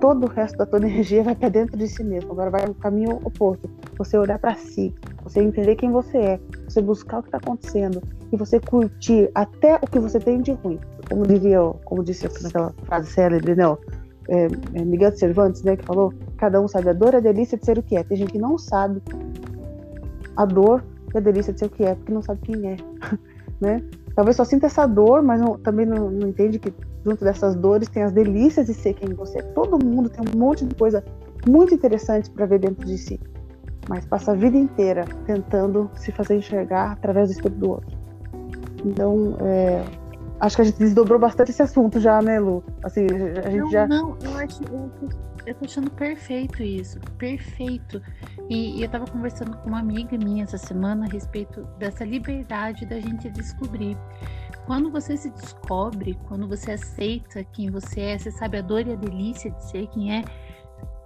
Todo 0.00 0.26
o 0.26 0.28
resto 0.28 0.58
da 0.58 0.66
tua 0.66 0.78
energia 0.86 1.24
vai 1.24 1.34
para 1.34 1.48
dentro 1.48 1.76
de 1.76 1.88
si 1.88 2.04
mesmo. 2.04 2.30
Agora 2.30 2.50
vai 2.50 2.66
no 2.66 2.74
caminho 2.74 3.18
oposto. 3.24 3.68
Você 3.98 4.16
olhar 4.16 4.38
para 4.38 4.54
si, 4.54 4.94
você 5.24 5.40
entender 5.40 5.74
quem 5.74 5.90
você 5.90 6.18
é, 6.18 6.40
você 6.68 6.80
buscar 6.80 7.18
o 7.18 7.22
que 7.22 7.28
está 7.28 7.38
acontecendo 7.38 8.00
e 8.30 8.36
você 8.36 8.60
curtir 8.60 9.30
até 9.34 9.76
o 9.76 9.86
que 9.86 9.98
você 9.98 10.20
tem 10.20 10.40
de 10.40 10.52
ruim. 10.52 10.78
Como 11.08 11.26
dizia, 11.26 11.60
como 11.84 12.02
disse 12.02 12.28
naquela 12.42 12.72
frase 12.86 13.10
célebre, 13.10 13.54
né? 13.54 13.64
é, 14.28 14.46
é, 14.74 14.84
Miguel 14.84 15.10
de 15.10 15.18
Cervantes, 15.18 15.62
né, 15.62 15.76
que 15.76 15.84
falou, 15.84 16.12
cada 16.36 16.60
um 16.60 16.68
sabe 16.68 16.88
a 16.90 16.92
dor 16.92 17.14
e 17.14 17.16
a 17.16 17.20
delícia 17.20 17.58
de 17.58 17.64
ser 17.64 17.78
o 17.78 17.82
que 17.82 17.96
é. 17.96 18.02
Tem 18.02 18.16
gente 18.16 18.32
que 18.32 18.38
não 18.38 18.56
sabe 18.58 19.02
a 20.36 20.44
dor 20.44 20.84
e 21.14 21.18
a 21.18 21.20
delícia 21.20 21.52
de 21.52 21.58
ser 21.58 21.66
o 21.66 21.70
que 21.70 21.84
é, 21.84 21.94
porque 21.94 22.12
não 22.12 22.22
sabe 22.22 22.40
quem 22.42 22.68
é, 22.68 22.76
né? 23.60 23.82
Talvez 24.14 24.36
só 24.36 24.44
sinta 24.44 24.66
essa 24.66 24.86
dor, 24.86 25.22
mas 25.22 25.40
não, 25.40 25.58
também 25.58 25.84
não, 25.84 26.08
não, 26.10 26.28
entende 26.28 26.58
que 26.58 26.72
junto 27.04 27.24
dessas 27.24 27.54
dores 27.56 27.88
tem 27.88 28.02
as 28.02 28.12
delícias 28.12 28.66
de 28.66 28.74
ser 28.74 28.94
quem 28.94 29.12
você 29.12 29.40
é. 29.40 29.42
Todo 29.42 29.84
mundo 29.84 30.08
tem 30.08 30.24
um 30.34 30.38
monte 30.38 30.64
de 30.64 30.74
coisa 30.74 31.04
muito 31.46 31.74
interessante 31.74 32.30
para 32.30 32.46
ver 32.46 32.60
dentro 32.60 32.86
de 32.86 32.96
si, 32.96 33.20
mas 33.88 34.06
passa 34.06 34.30
a 34.30 34.34
vida 34.34 34.56
inteira 34.56 35.04
tentando 35.26 35.90
se 35.96 36.12
fazer 36.12 36.36
enxergar 36.36 36.92
através 36.92 37.28
do 37.28 37.32
espelho 37.32 37.56
do 37.56 37.70
outro. 37.70 37.98
Então, 38.84 39.36
é, 39.40 39.82
acho 40.44 40.56
que 40.56 40.62
a 40.62 40.64
gente 40.64 40.78
desdobrou 40.78 41.18
bastante 41.18 41.50
esse 41.50 41.62
assunto 41.62 41.98
já, 41.98 42.20
né, 42.20 42.38
Lu? 42.38 42.62
Assim, 42.82 43.06
a 43.44 43.50
gente 43.50 43.62
não, 43.62 43.70
já. 43.70 43.86
Não, 43.86 44.18
eu 44.22 44.36
acho. 44.36 44.62
Eu 44.64 44.90
tô, 44.90 45.08
eu 45.46 45.54
tô 45.54 45.64
achando 45.64 45.90
perfeito 45.90 46.62
isso. 46.62 47.00
Perfeito. 47.18 48.02
E, 48.48 48.78
e, 48.78 48.82
eu 48.82 48.88
tava 48.88 49.06
conversando 49.06 49.56
com 49.58 49.68
uma 49.68 49.80
amiga 49.80 50.16
minha 50.18 50.44
essa 50.44 50.58
semana 50.58 51.06
a 51.06 51.08
respeito 51.08 51.62
dessa 51.78 52.04
liberdade 52.04 52.84
da 52.86 53.00
gente 53.00 53.30
descobrir. 53.30 53.96
Quando 54.66 54.90
você 54.90 55.16
se 55.16 55.30
descobre, 55.30 56.18
quando 56.26 56.46
você 56.46 56.72
aceita 56.72 57.44
quem 57.44 57.70
você 57.70 58.00
é, 58.00 58.18
você 58.18 58.30
sabe 58.30 58.58
a 58.58 58.62
dor 58.62 58.86
e 58.86 58.92
a 58.92 58.96
delícia 58.96 59.50
de 59.50 59.64
ser 59.64 59.86
quem 59.88 60.18
é, 60.18 60.24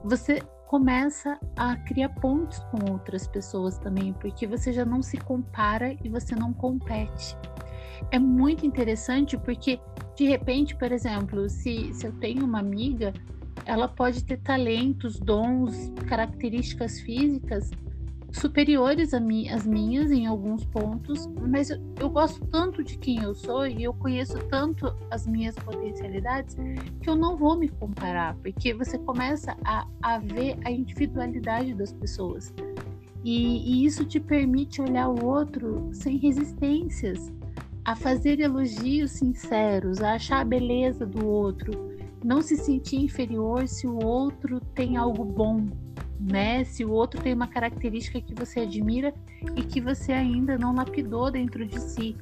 você 0.04 0.40
começa 0.66 1.38
a 1.56 1.76
criar 1.76 2.10
pontos 2.10 2.58
com 2.70 2.92
outras 2.92 3.26
pessoas 3.26 3.78
também, 3.78 4.12
porque 4.12 4.46
você 4.46 4.72
já 4.72 4.84
não 4.84 5.02
se 5.02 5.16
compara 5.16 5.96
e 6.04 6.08
você 6.08 6.36
não 6.36 6.52
compete 6.52 7.36
é 8.10 8.18
muito 8.18 8.66
interessante 8.66 9.36
porque, 9.36 9.80
de 10.16 10.26
repente, 10.26 10.74
por 10.76 10.92
exemplo, 10.92 11.48
se, 11.48 11.92
se 11.92 12.06
eu 12.06 12.12
tenho 12.12 12.44
uma 12.44 12.58
amiga, 12.58 13.12
ela 13.64 13.88
pode 13.88 14.24
ter 14.24 14.38
talentos, 14.38 15.18
dons, 15.18 15.92
características 16.06 17.00
físicas 17.00 17.70
superiores 18.30 19.14
às 19.14 19.66
minhas 19.66 20.10
em 20.10 20.26
alguns 20.26 20.64
pontos, 20.64 21.26
mas 21.48 21.70
eu, 21.70 21.78
eu, 21.98 22.10
gosto 22.10 22.44
tanto 22.46 22.84
de 22.84 22.98
quem 22.98 23.22
eu 23.22 23.34
sou 23.34 23.66
e 23.66 23.82
eu 23.82 23.94
conheço 23.94 24.38
tanto 24.48 24.94
as 25.10 25.26
minhas 25.26 25.54
potencialidades 25.54 26.56
que 27.00 27.08
eu 27.08 27.16
não 27.16 27.36
vou 27.36 27.56
me 27.56 27.68
comparar, 27.68 28.34
porque 28.36 28.74
você 28.74 28.98
começa 28.98 29.56
a, 29.64 29.86
a 30.02 30.18
ver 30.18 30.58
a 30.64 30.70
individualidade 30.70 31.74
das 31.74 31.92
pessoas. 31.92 32.52
E, 33.24 33.82
e 33.82 33.84
isso 33.84 34.04
te 34.04 34.20
permite 34.20 34.80
olhar 34.80 35.08
o 35.08 35.24
outro 35.24 35.88
sem 35.92 36.18
resistências, 36.18 37.32
a 37.84 37.96
fazer 37.96 38.40
elogios 38.40 39.12
sinceros, 39.12 40.00
a 40.00 40.14
achar 40.14 40.40
a 40.40 40.44
beleza 40.44 41.06
do 41.06 41.26
outro, 41.26 41.72
não 42.24 42.42
se 42.42 42.56
sentir 42.56 42.96
inferior 42.96 43.66
se 43.68 43.86
o 43.86 44.04
outro 44.04 44.60
tem 44.74 44.96
algo 44.96 45.24
bom, 45.24 45.66
né? 46.20 46.64
Se 46.64 46.84
o 46.84 46.90
outro 46.90 47.22
tem 47.22 47.32
uma 47.32 47.46
característica 47.46 48.20
que 48.20 48.34
você 48.34 48.60
admira 48.60 49.14
e 49.56 49.62
que 49.62 49.80
você 49.80 50.12
ainda 50.12 50.58
não 50.58 50.74
lapidou 50.74 51.30
dentro 51.30 51.64
de 51.64 51.80
si. 51.80 52.16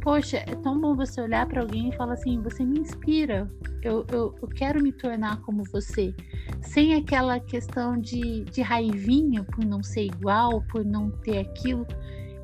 Poxa, 0.00 0.38
é 0.38 0.54
tão 0.54 0.80
bom 0.80 0.96
você 0.96 1.20
olhar 1.20 1.46
para 1.46 1.60
alguém 1.60 1.90
e 1.90 1.96
falar 1.96 2.14
assim: 2.14 2.40
você 2.40 2.64
me 2.64 2.78
inspira, 2.78 3.50
eu, 3.82 4.06
eu, 4.10 4.34
eu, 4.40 4.48
quero 4.48 4.82
me 4.82 4.92
tornar 4.92 5.40
como 5.42 5.62
você. 5.64 6.14
Sem 6.62 6.94
aquela 6.94 7.38
questão 7.38 7.98
de, 7.98 8.44
de 8.44 8.62
raivinha 8.62 9.44
por 9.44 9.64
não 9.64 9.82
ser 9.82 10.04
igual, 10.04 10.62
por 10.70 10.84
não 10.84 11.10
ter 11.10 11.38
aquilo. 11.38 11.86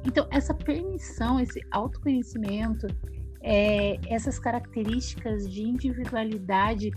Então, 0.06 0.26
essa 0.30 0.54
permissão, 0.54 1.40
esse 1.40 1.60
autoconhecimento, 1.70 2.86
é, 3.42 3.98
essas 4.08 4.38
características 4.38 5.50
de 5.50 5.62
individualidade, 5.62 6.92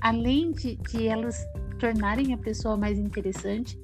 além 0.00 0.52
de, 0.52 0.76
de 0.76 1.06
elas 1.06 1.46
tornarem 1.78 2.32
a 2.32 2.38
pessoa 2.38 2.76
mais 2.76 2.98
interessante, 2.98 3.78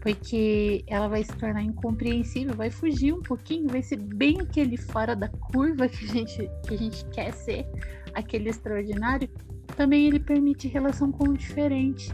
porque 0.00 0.82
ela 0.86 1.08
vai 1.08 1.22
se 1.22 1.32
tornar 1.36 1.62
incompreensível, 1.62 2.54
vai 2.54 2.70
fugir 2.70 3.12
um 3.12 3.22
pouquinho, 3.22 3.68
vai 3.68 3.82
ser 3.82 3.98
bem 3.98 4.40
aquele 4.40 4.76
fora 4.76 5.14
da 5.14 5.28
curva 5.28 5.88
que 5.88 6.04
a 6.04 6.08
gente, 6.08 6.50
que 6.66 6.74
a 6.74 6.76
gente 6.76 7.04
quer 7.06 7.32
ser, 7.32 7.66
aquele 8.14 8.48
extraordinário, 8.48 9.28
também 9.76 10.06
ele 10.06 10.18
permite 10.18 10.68
relação 10.68 11.12
com 11.12 11.28
o 11.28 11.36
diferente. 11.36 12.12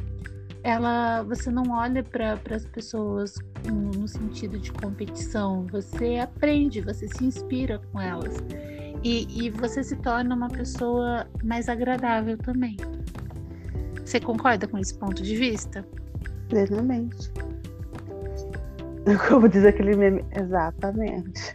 Ela 0.63 1.23
você 1.23 1.51
não 1.51 1.71
olha 1.71 2.03
para 2.03 2.41
as 2.51 2.67
pessoas 2.67 3.35
no, 3.71 4.07
sentido 4.07 4.59
de 4.59 4.73
competição, 4.73 5.67
você 5.71 6.19
aprende, 6.19 6.81
você 6.81 7.09
se 7.09 7.25
inspira 7.25 7.81
com 7.93 8.01
elas 8.01 8.37
e, 9.03 9.27
e 9.47 9.51
você 9.51 9.83
se 9.83 9.97
torna 9.97 10.35
uma 10.35 10.49
pessoa 10.49 11.27
mais 11.43 11.69
agradável 11.69 12.39
também. 12.39 12.77
Você 14.05 14.21
concorda 14.21 14.67
com 14.69 14.79
esse 14.79 14.97
ponto 14.97 15.23
de 15.23 15.37
vista? 15.37 15.85
Plenamente. 16.49 17.33
Como 19.29 19.49
diz 19.49 19.65
aquele 19.65 19.97
meme, 19.97 20.25
exatamente. 20.33 21.53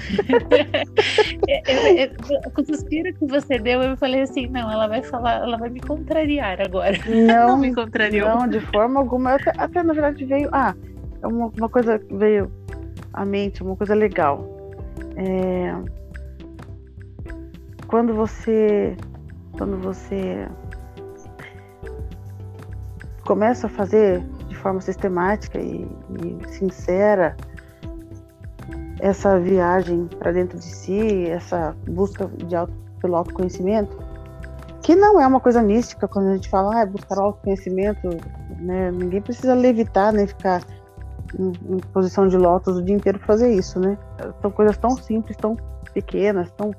com 2.54 2.62
o 2.62 2.66
suspiro 2.66 3.12
que 3.14 3.26
você 3.26 3.58
deu, 3.58 3.82
eu 3.82 3.96
falei 3.96 4.22
assim, 4.22 4.46
não, 4.48 4.70
ela 4.70 4.86
vai 4.86 5.02
falar, 5.02 5.42
ela 5.42 5.56
vai 5.56 5.70
me 5.70 5.80
contrariar 5.80 6.60
agora. 6.60 6.96
Não, 7.06 7.48
não 7.48 7.58
me 7.58 7.74
contrariou. 7.74 8.28
Não, 8.28 8.48
de 8.48 8.60
forma 8.60 9.00
alguma. 9.00 9.34
Até, 9.34 9.52
até 9.56 9.82
na 9.82 9.92
verdade 9.92 10.24
veio. 10.24 10.48
Ah, 10.52 10.74
é 11.22 11.26
uma, 11.26 11.46
uma 11.46 11.68
coisa 11.68 12.00
veio 12.10 12.50
à 13.12 13.24
mente, 13.24 13.62
uma 13.62 13.76
coisa 13.76 13.94
legal. 13.94 14.44
É, 15.16 15.74
quando 17.86 18.14
você. 18.14 18.96
Quando 19.56 19.76
você 19.78 20.48
começa 23.24 23.66
a 23.66 23.70
fazer 23.70 24.22
de 24.48 24.56
forma 24.56 24.80
sistemática 24.80 25.58
e, 25.58 25.86
e 26.18 26.48
sincera 26.48 27.36
essa 29.00 29.38
viagem 29.38 30.08
para 30.18 30.32
dentro 30.32 30.58
de 30.58 30.64
si, 30.64 31.26
essa 31.28 31.74
busca 31.88 32.26
de 32.26 32.54
auto, 32.54 32.72
pelo 33.00 33.16
autoconhecimento, 33.16 33.96
que 34.82 34.94
não 34.94 35.20
é 35.20 35.26
uma 35.26 35.40
coisa 35.40 35.62
mística 35.62 36.06
quando 36.06 36.28
a 36.28 36.34
gente 36.34 36.48
fala, 36.48 36.76
ah, 36.76 36.80
é 36.80 36.86
buscar 36.86 37.18
o 37.18 37.22
autoconhecimento, 37.22 38.08
né? 38.58 38.90
Ninguém 38.90 39.20
precisa 39.20 39.54
levitar, 39.54 40.12
nem 40.12 40.22
né? 40.22 40.26
ficar 40.26 40.62
em, 41.38 41.52
em, 41.74 41.78
posição 41.92 42.28
de 42.28 42.36
lótus 42.36 42.76
o 42.76 42.82
dia 42.82 42.94
inteiro 42.94 43.18
para 43.18 43.26
fazer 43.26 43.52
isso, 43.52 43.78
né? 43.78 43.96
São 44.40 44.50
coisas 44.50 44.76
tão 44.76 44.90
simples, 44.90 45.36
tão 45.36 45.56
pequenas, 45.92 46.50
tão 46.52 46.74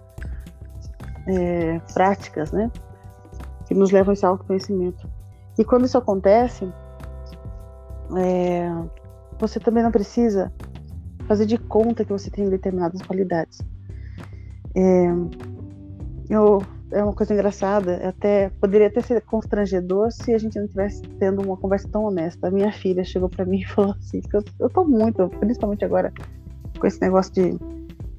é, 1.27 1.79
práticas, 1.93 2.51
né? 2.51 2.71
que 3.65 3.73
nos 3.73 3.91
levam 3.91 4.11
a 4.11 4.13
esse 4.13 4.25
autoconhecimento. 4.25 5.09
E 5.57 5.63
quando 5.63 5.85
isso 5.85 5.97
acontece, 5.97 6.71
é, 8.17 8.69
você 9.39 9.59
também 9.59 9.81
não 9.81 9.91
precisa 9.91 10.51
fazer 11.31 11.45
de 11.45 11.57
conta 11.57 12.03
que 12.03 12.11
você 12.11 12.29
tem 12.29 12.49
determinadas 12.49 13.01
qualidades. 13.01 13.61
É, 14.75 15.07
eu, 16.29 16.61
é 16.91 17.01
uma 17.01 17.13
coisa 17.13 17.33
engraçada, 17.33 18.05
até 18.05 18.49
poderia 18.59 18.87
até 18.87 18.99
ser 18.99 19.21
constrangedor 19.21 20.11
se 20.11 20.33
a 20.33 20.37
gente 20.37 20.59
não 20.59 20.67
tivesse 20.67 21.01
tendo 21.19 21.41
uma 21.41 21.55
conversa 21.55 21.87
tão 21.87 22.03
honesta. 22.03 22.49
A 22.49 22.51
minha 22.51 22.69
filha 22.73 23.01
chegou 23.05 23.29
para 23.29 23.45
mim 23.45 23.61
e 23.61 23.65
falou 23.65 23.95
assim: 23.97 24.21
eu, 24.33 24.43
eu 24.59 24.69
tô 24.69 24.83
muito, 24.83 25.29
principalmente 25.39 25.85
agora 25.85 26.11
com 26.77 26.85
esse 26.85 26.99
negócio 26.99 27.31
de, 27.31 27.57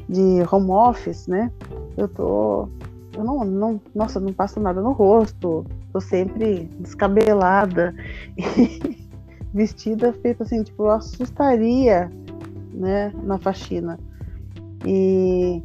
de 0.09 0.42
home 0.51 0.70
office, 0.70 1.27
né? 1.27 1.53
Eu 1.98 2.09
tô, 2.09 2.66
eu 3.14 3.25
não, 3.25 3.44
não, 3.44 3.81
nossa, 3.94 4.18
não 4.18 4.33
passo 4.33 4.59
nada 4.59 4.81
no 4.81 4.92
rosto, 4.92 5.66
tô 5.92 6.01
sempre 6.01 6.64
descabelada 6.81 7.94
e 8.40 9.07
vestida 9.53 10.14
feita 10.14 10.44
assim, 10.44 10.62
tipo, 10.62 10.85
eu 10.85 10.92
assustaria, 10.92 12.11
né, 12.73 13.13
na 13.23 13.39
faxina. 13.39 13.99
E 14.87 15.63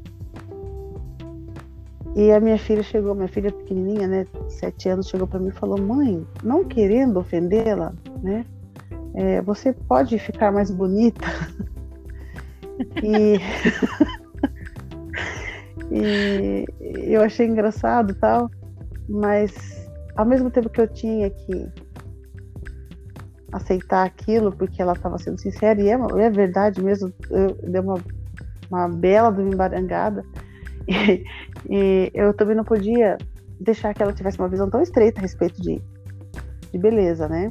e 2.16 2.32
a 2.32 2.40
minha 2.40 2.58
filha 2.58 2.82
chegou, 2.82 3.14
minha 3.14 3.28
filha 3.28 3.52
pequenininha, 3.52 4.08
né, 4.08 4.26
sete 4.50 4.90
anos, 4.90 5.08
chegou 5.08 5.28
para 5.28 5.40
mim 5.40 5.50
e 5.50 5.52
falou: 5.52 5.80
"Mãe, 5.80 6.26
não 6.44 6.64
querendo 6.64 7.18
ofendê-la, 7.18 7.94
né? 8.22 8.46
É, 9.14 9.42
você 9.42 9.74
pode 9.74 10.18
ficar 10.20 10.52
mais 10.52 10.72
bonita?" 10.72 11.26
e 13.04 13.40
e 15.92 16.66
eu 17.14 17.22
achei 17.22 17.48
engraçado 17.48 18.14
tal, 18.16 18.50
mas 19.08 19.54
ao 20.16 20.26
mesmo 20.26 20.50
tempo 20.50 20.70
que 20.70 20.82
eu 20.82 20.88
tinha 20.88 21.30
que 21.30 21.68
aceitar 23.52 24.06
aquilo 24.06 24.52
porque 24.52 24.82
ela 24.82 24.94
estava 24.94 25.18
sendo 25.18 25.40
sincera 25.40 25.82
e 25.82 25.90
é, 25.90 25.94
é 25.94 26.30
verdade 26.30 26.84
mesmo, 26.84 27.12
eu 27.30 27.58
dei 27.64 27.82
uma, 27.82 27.96
uma 28.70 28.90
bela 28.90 29.32
de 29.32 29.42
uma 29.42 29.54
embarangada 29.54 30.24
e, 30.88 31.24
e, 31.70 32.12
eu 32.14 32.34
também 32.34 32.56
não 32.56 32.64
podia 32.64 33.18
deixar 33.60 33.94
que 33.94 34.04
ela 34.04 34.14
tivesse 34.14 34.38
uma 34.40 34.50
visão 34.50 34.70
tão 34.70 34.82
estreita 34.82 35.20
a 35.20 35.22
respeito 35.22 35.62
de, 35.62 35.82
de 36.72 36.78
beleza, 36.78 37.28
né? 37.28 37.50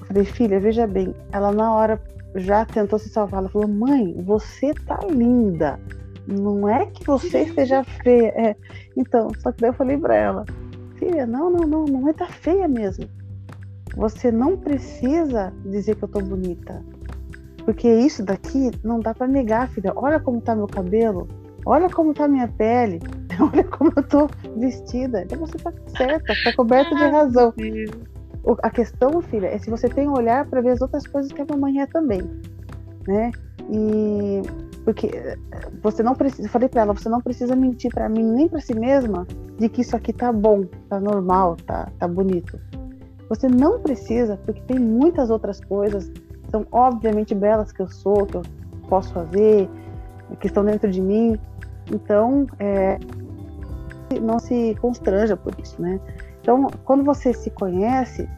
Eu 0.00 0.06
falei, 0.06 0.24
filha, 0.24 0.60
veja 0.60 0.86
bem, 0.86 1.14
ela 1.32 1.52
na 1.52 1.74
hora 1.74 2.00
já 2.36 2.64
tentou 2.64 2.98
se 2.98 3.08
salvar, 3.08 3.40
ela 3.40 3.48
falou, 3.48 3.68
mãe, 3.68 4.14
você 4.22 4.72
tá 4.86 4.98
linda, 5.10 5.78
não 6.26 6.68
é 6.68 6.86
que 6.86 7.04
você 7.04 7.42
esteja 7.42 7.82
feia. 7.84 8.28
É. 8.36 8.56
Então, 8.96 9.28
só 9.38 9.50
que 9.52 9.60
daí 9.60 9.70
eu 9.70 9.74
falei 9.74 9.98
para 9.98 10.14
ela, 10.14 10.44
filha, 10.96 11.26
não, 11.26 11.50
não, 11.50 11.66
não, 11.66 11.84
não 11.84 12.08
é 12.08 12.12
tá 12.12 12.26
feia 12.26 12.68
mesmo. 12.68 13.04
Você 13.96 14.30
não 14.30 14.56
precisa 14.56 15.52
dizer 15.64 15.96
que 15.96 16.04
eu 16.04 16.08
tô 16.08 16.20
bonita. 16.20 16.82
Porque 17.64 17.88
isso 17.88 18.24
daqui 18.24 18.70
não 18.82 19.00
dá 19.00 19.14
para 19.14 19.26
negar, 19.26 19.68
filha. 19.68 19.92
Olha 19.94 20.18
como 20.18 20.40
tá 20.40 20.54
meu 20.54 20.66
cabelo, 20.66 21.28
olha 21.66 21.88
como 21.88 22.14
tá 22.14 22.26
minha 22.26 22.48
pele, 22.48 23.00
olha 23.40 23.64
como 23.64 23.92
eu 23.94 24.02
tô 24.02 24.28
vestida. 24.56 25.22
Então 25.22 25.38
você 25.38 25.58
tá 25.58 25.72
certa, 25.96 26.34
tá 26.44 26.52
coberta 26.54 26.94
de 26.94 27.04
razão. 27.04 27.52
A 28.62 28.70
questão, 28.70 29.20
filha, 29.20 29.48
é 29.48 29.58
se 29.58 29.68
você 29.68 29.88
tem 29.88 30.08
um 30.08 30.16
olhar 30.16 30.46
para 30.46 30.60
ver 30.60 30.70
as 30.70 30.80
outras 30.80 31.06
coisas 31.06 31.30
que 31.30 31.42
a 31.42 31.46
mamãe 31.48 31.82
é 31.82 31.86
também, 31.86 32.22
né? 33.06 33.30
E 33.70 34.42
porque 34.84 35.08
eh, 35.08 35.36
você 35.82 36.02
não 36.02 36.14
precisa, 36.14 36.48
eu 36.48 36.50
falei 36.50 36.68
para 36.68 36.82
ela, 36.82 36.94
você 36.94 37.08
não 37.08 37.20
precisa 37.20 37.54
mentir 37.54 37.92
para 37.92 38.08
mim 38.08 38.24
nem 38.24 38.48
para 38.48 38.60
si 38.60 38.74
mesma 38.74 39.26
de 39.58 39.68
que 39.68 39.82
isso 39.82 39.94
aqui 39.94 40.12
tá 40.12 40.32
bom, 40.32 40.64
tá 40.88 40.98
normal, 40.98 41.56
tá, 41.66 41.90
tá 41.98 42.08
bonito. 42.08 42.58
Você 43.30 43.48
não 43.48 43.80
precisa, 43.80 44.38
porque 44.44 44.60
tem 44.62 44.78
muitas 44.78 45.30
outras 45.30 45.58
coisas, 45.64 46.12
são 46.50 46.66
obviamente 46.70 47.34
belas 47.34 47.72
que 47.72 47.80
eu 47.80 47.88
sou, 47.88 48.26
que 48.26 48.36
eu 48.36 48.42
posso 48.88 49.14
fazer, 49.14 49.70
que 50.38 50.46
estão 50.46 50.64
dentro 50.64 50.90
de 50.90 51.00
mim. 51.00 51.38
Então, 51.90 52.46
é, 52.58 52.98
não 54.20 54.38
se 54.38 54.76
constranja 54.82 55.36
por 55.36 55.54
isso, 55.58 55.80
né? 55.80 55.98
Então, 56.42 56.66
quando 56.84 57.04
você 57.04 57.32
se 57.32 57.50
conhece, 57.50 58.28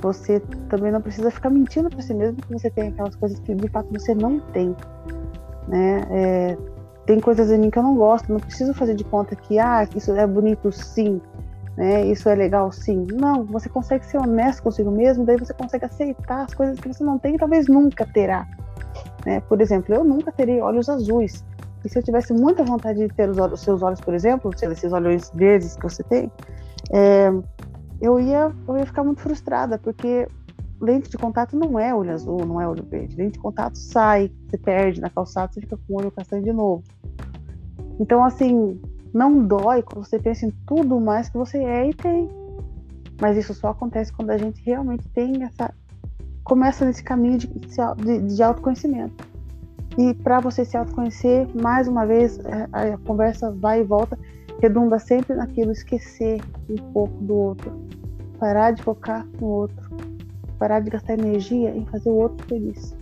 você 0.00 0.38
também 0.68 0.92
não 0.92 1.00
precisa 1.00 1.30
ficar 1.32 1.50
mentindo 1.50 1.90
para 1.90 2.00
si 2.00 2.14
mesmo 2.14 2.36
que 2.36 2.52
você 2.52 2.70
tem 2.70 2.88
aquelas 2.88 3.16
coisas 3.16 3.40
que 3.40 3.54
de 3.54 3.68
fato 3.68 3.88
você 3.92 4.14
não 4.14 4.38
tem 4.38 4.76
né? 5.70 6.06
É, 6.10 6.58
tem 7.06 7.20
coisas 7.20 7.50
em 7.50 7.58
mim 7.58 7.70
que 7.70 7.78
eu 7.78 7.82
não 7.82 7.96
gosto, 7.96 8.30
não 8.30 8.38
preciso 8.40 8.74
fazer 8.74 8.94
de 8.94 9.04
conta 9.04 9.34
que 9.34 9.58
ah, 9.58 9.86
isso 9.94 10.12
é 10.12 10.26
bonito 10.26 10.70
sim, 10.70 11.20
né? 11.80 12.04
Isso 12.04 12.28
é 12.28 12.34
legal 12.34 12.70
sim. 12.70 13.06
Não, 13.10 13.42
você 13.42 13.66
consegue 13.66 14.04
ser 14.04 14.18
honesto 14.18 14.62
consigo 14.62 14.90
mesmo, 14.90 15.24
daí 15.24 15.38
você 15.38 15.54
consegue 15.54 15.86
aceitar 15.86 16.44
as 16.44 16.52
coisas 16.52 16.78
que 16.78 16.86
você 16.86 17.02
não 17.02 17.18
tem 17.18 17.36
e 17.36 17.38
talvez 17.38 17.68
nunca 17.68 18.04
terá. 18.04 18.46
Né? 19.24 19.40
Por 19.40 19.62
exemplo, 19.62 19.94
eu 19.94 20.04
nunca 20.04 20.30
terei 20.30 20.60
olhos 20.60 20.90
azuis. 20.90 21.42
E 21.82 21.88
se 21.88 21.98
eu 21.98 22.02
tivesse 22.02 22.34
muita 22.34 22.62
vontade 22.62 22.98
de 22.98 23.08
ter 23.08 23.30
os, 23.30 23.38
olhos, 23.38 23.54
os 23.54 23.64
seus 23.64 23.82
olhos, 23.82 23.98
por 23.98 24.12
exemplo, 24.12 24.50
esses 24.60 24.92
olhos 24.92 25.32
verdes 25.34 25.74
que 25.74 25.82
você 25.82 26.02
tem, 26.02 26.30
é, 26.92 27.32
eu, 27.98 28.20
ia, 28.20 28.52
eu 28.68 28.76
ia 28.76 28.84
ficar 28.84 29.02
muito 29.02 29.22
frustrada, 29.22 29.78
porque 29.78 30.28
lente 30.78 31.08
de 31.08 31.16
contato 31.16 31.56
não 31.56 31.78
é 31.78 31.94
olho 31.94 32.12
azul, 32.12 32.44
não 32.44 32.60
é 32.60 32.68
olho 32.68 32.84
verde. 32.84 33.16
Lente 33.16 33.32
de 33.32 33.38
contato 33.38 33.78
sai, 33.78 34.30
você 34.46 34.58
perde 34.58 35.00
na 35.00 35.08
calçada, 35.08 35.50
você 35.50 35.62
fica 35.62 35.78
com 35.78 35.94
o 35.94 35.96
olho 35.96 36.10
castanho 36.10 36.42
de 36.42 36.52
novo. 36.52 36.84
Então, 37.98 38.22
assim, 38.22 38.78
não 39.12 39.46
dói 39.46 39.82
quando 39.82 40.04
você 40.04 40.18
pensa 40.18 40.46
em 40.46 40.50
tudo 40.66 41.00
mais 41.00 41.28
que 41.28 41.36
você 41.36 41.58
é 41.58 41.88
e 41.88 41.94
tem. 41.94 42.28
Mas 43.20 43.36
isso 43.36 43.52
só 43.54 43.68
acontece 43.68 44.12
quando 44.12 44.30
a 44.30 44.38
gente 44.38 44.62
realmente 44.64 45.06
tem 45.08 45.42
essa. 45.42 45.72
começa 46.44 46.84
nesse 46.84 47.02
caminho 47.02 47.38
de, 47.38 47.46
de, 47.48 48.34
de 48.34 48.42
autoconhecimento. 48.42 49.28
E 49.98 50.14
para 50.14 50.40
você 50.40 50.64
se 50.64 50.76
autoconhecer, 50.76 51.48
mais 51.60 51.88
uma 51.88 52.06
vez, 52.06 52.38
é, 52.38 52.68
a, 52.72 52.94
a 52.94 52.98
conversa 52.98 53.50
vai 53.50 53.80
e 53.80 53.84
volta, 53.84 54.18
redunda 54.60 54.98
sempre 54.98 55.34
naquilo, 55.34 55.72
esquecer 55.72 56.40
um 56.68 56.92
pouco 56.92 57.14
do 57.22 57.34
outro. 57.34 57.72
Parar 58.38 58.70
de 58.70 58.82
focar 58.82 59.26
no 59.38 59.46
outro 59.46 59.90
parar 60.60 60.80
de 60.80 60.90
gastar 60.90 61.14
energia 61.14 61.74
em 61.74 61.86
fazer 61.86 62.10
o 62.10 62.14
outro 62.14 62.46
feliz. 62.46 62.94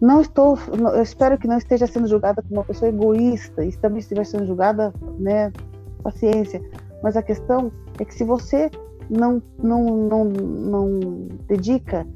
Não 0.00 0.20
estou, 0.20 0.58
eu 0.94 1.02
espero 1.02 1.38
que 1.38 1.48
não 1.48 1.56
esteja 1.56 1.86
sendo 1.86 2.06
julgada 2.06 2.42
como 2.42 2.56
uma 2.56 2.64
pessoa 2.64 2.88
egoísta, 2.88 3.64
e 3.64 3.72
também 3.76 4.00
estiver 4.00 4.24
sendo 4.24 4.46
julgada, 4.46 4.92
né, 5.18 5.52
paciência. 6.02 6.60
Mas 7.02 7.16
a 7.16 7.22
questão 7.22 7.72
é 7.98 8.04
que 8.04 8.14
se 8.14 8.24
você 8.24 8.70
não, 9.08 9.42
não, 9.62 9.84
não, 9.84 10.24
não 10.24 11.00
dedica, 11.46 12.06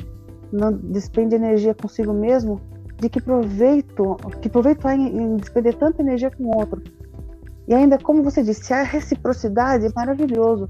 não 0.53 0.73
despende 0.73 1.35
energia 1.35 1.75
consigo 1.75 2.13
mesmo, 2.13 2.61
de 2.99 3.09
que 3.09 3.21
proveito, 3.21 4.17
que 4.43 4.49
proveito 4.49 4.87
há 4.87 4.95
em, 4.95 5.17
em 5.17 5.37
despender 5.37 5.75
tanta 5.77 6.03
energia 6.03 6.31
com 6.31 6.45
o 6.45 6.57
outro. 6.57 6.83
E 7.67 7.75
ainda, 7.75 7.99
como 7.99 8.23
você 8.23 8.43
disse, 8.43 8.73
a 8.75 8.83
reciprocidade 8.83 9.87
é 9.87 9.91
maravilhoso, 9.95 10.69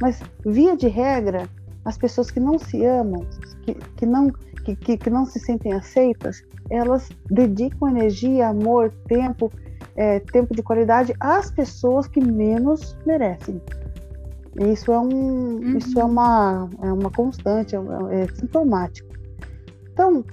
mas 0.00 0.20
via 0.44 0.76
de 0.76 0.86
regra, 0.86 1.48
as 1.84 1.98
pessoas 1.98 2.30
que 2.30 2.38
não 2.38 2.58
se 2.58 2.84
amam, 2.84 3.26
que, 3.62 3.74
que, 3.74 4.06
não, 4.06 4.30
que, 4.64 4.76
que, 4.76 4.96
que 4.96 5.10
não 5.10 5.24
se 5.26 5.40
sentem 5.40 5.72
aceitas, 5.72 6.42
elas 6.72 7.08
dedicam 7.30 7.88
energia, 7.88 8.48
amor, 8.48 8.90
tempo, 9.06 9.52
é, 9.94 10.20
tempo 10.20 10.54
de 10.54 10.62
qualidade 10.62 11.14
às 11.20 11.50
pessoas 11.50 12.08
que 12.08 12.20
menos 12.20 12.96
merecem. 13.06 13.60
Isso 14.70 14.90
é, 14.90 14.98
um, 14.98 15.04
uhum. 15.04 15.78
isso 15.78 15.98
é, 16.00 16.04
uma, 16.04 16.68
é 16.82 16.92
uma 16.92 17.10
constante, 17.10 17.76
é, 17.76 17.78
é 18.22 18.26
sintomático. 18.34 19.08
Então, 19.92 20.24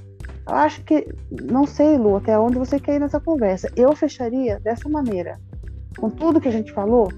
eu 0.48 0.56
acho 0.56 0.84
que, 0.84 1.08
não 1.52 1.66
sei, 1.66 1.98
Lu, 1.98 2.16
até 2.16 2.38
onde 2.40 2.58
você 2.58 2.80
quer 2.80 2.96
ir 2.96 3.00
nessa 3.00 3.20
conversa. 3.20 3.70
Eu 3.76 3.96
fecharia 3.96 4.60
dessa 4.62 4.90
maneira. 4.90 5.40
Com 5.98 6.10
tudo 6.10 6.40
que 6.40 6.48
a 6.48 6.52
gente 6.52 6.72
falou, 6.72 7.10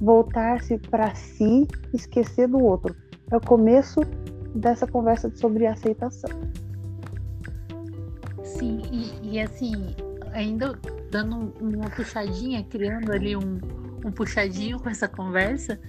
voltar-se 0.00 0.78
para 0.78 1.14
si, 1.14 1.66
esquecer 1.92 2.48
do 2.48 2.62
outro 2.62 2.94
é 3.30 3.36
o 3.36 3.40
começo 3.40 4.00
dessa 4.54 4.86
conversa 4.86 5.30
sobre 5.34 5.66
aceitação. 5.66 6.30
Sim, 8.44 8.82
e, 8.92 9.32
e 9.32 9.40
assim, 9.40 9.72
ainda 10.32 10.78
dando 11.10 11.54
uma 11.60 11.90
puxadinha, 11.90 12.62
criando 12.64 13.10
ali 13.10 13.34
um, 13.34 13.58
um 14.04 14.12
puxadinho 14.12 14.78
com 14.78 14.88
essa 14.88 15.08
conversa, 15.08 15.80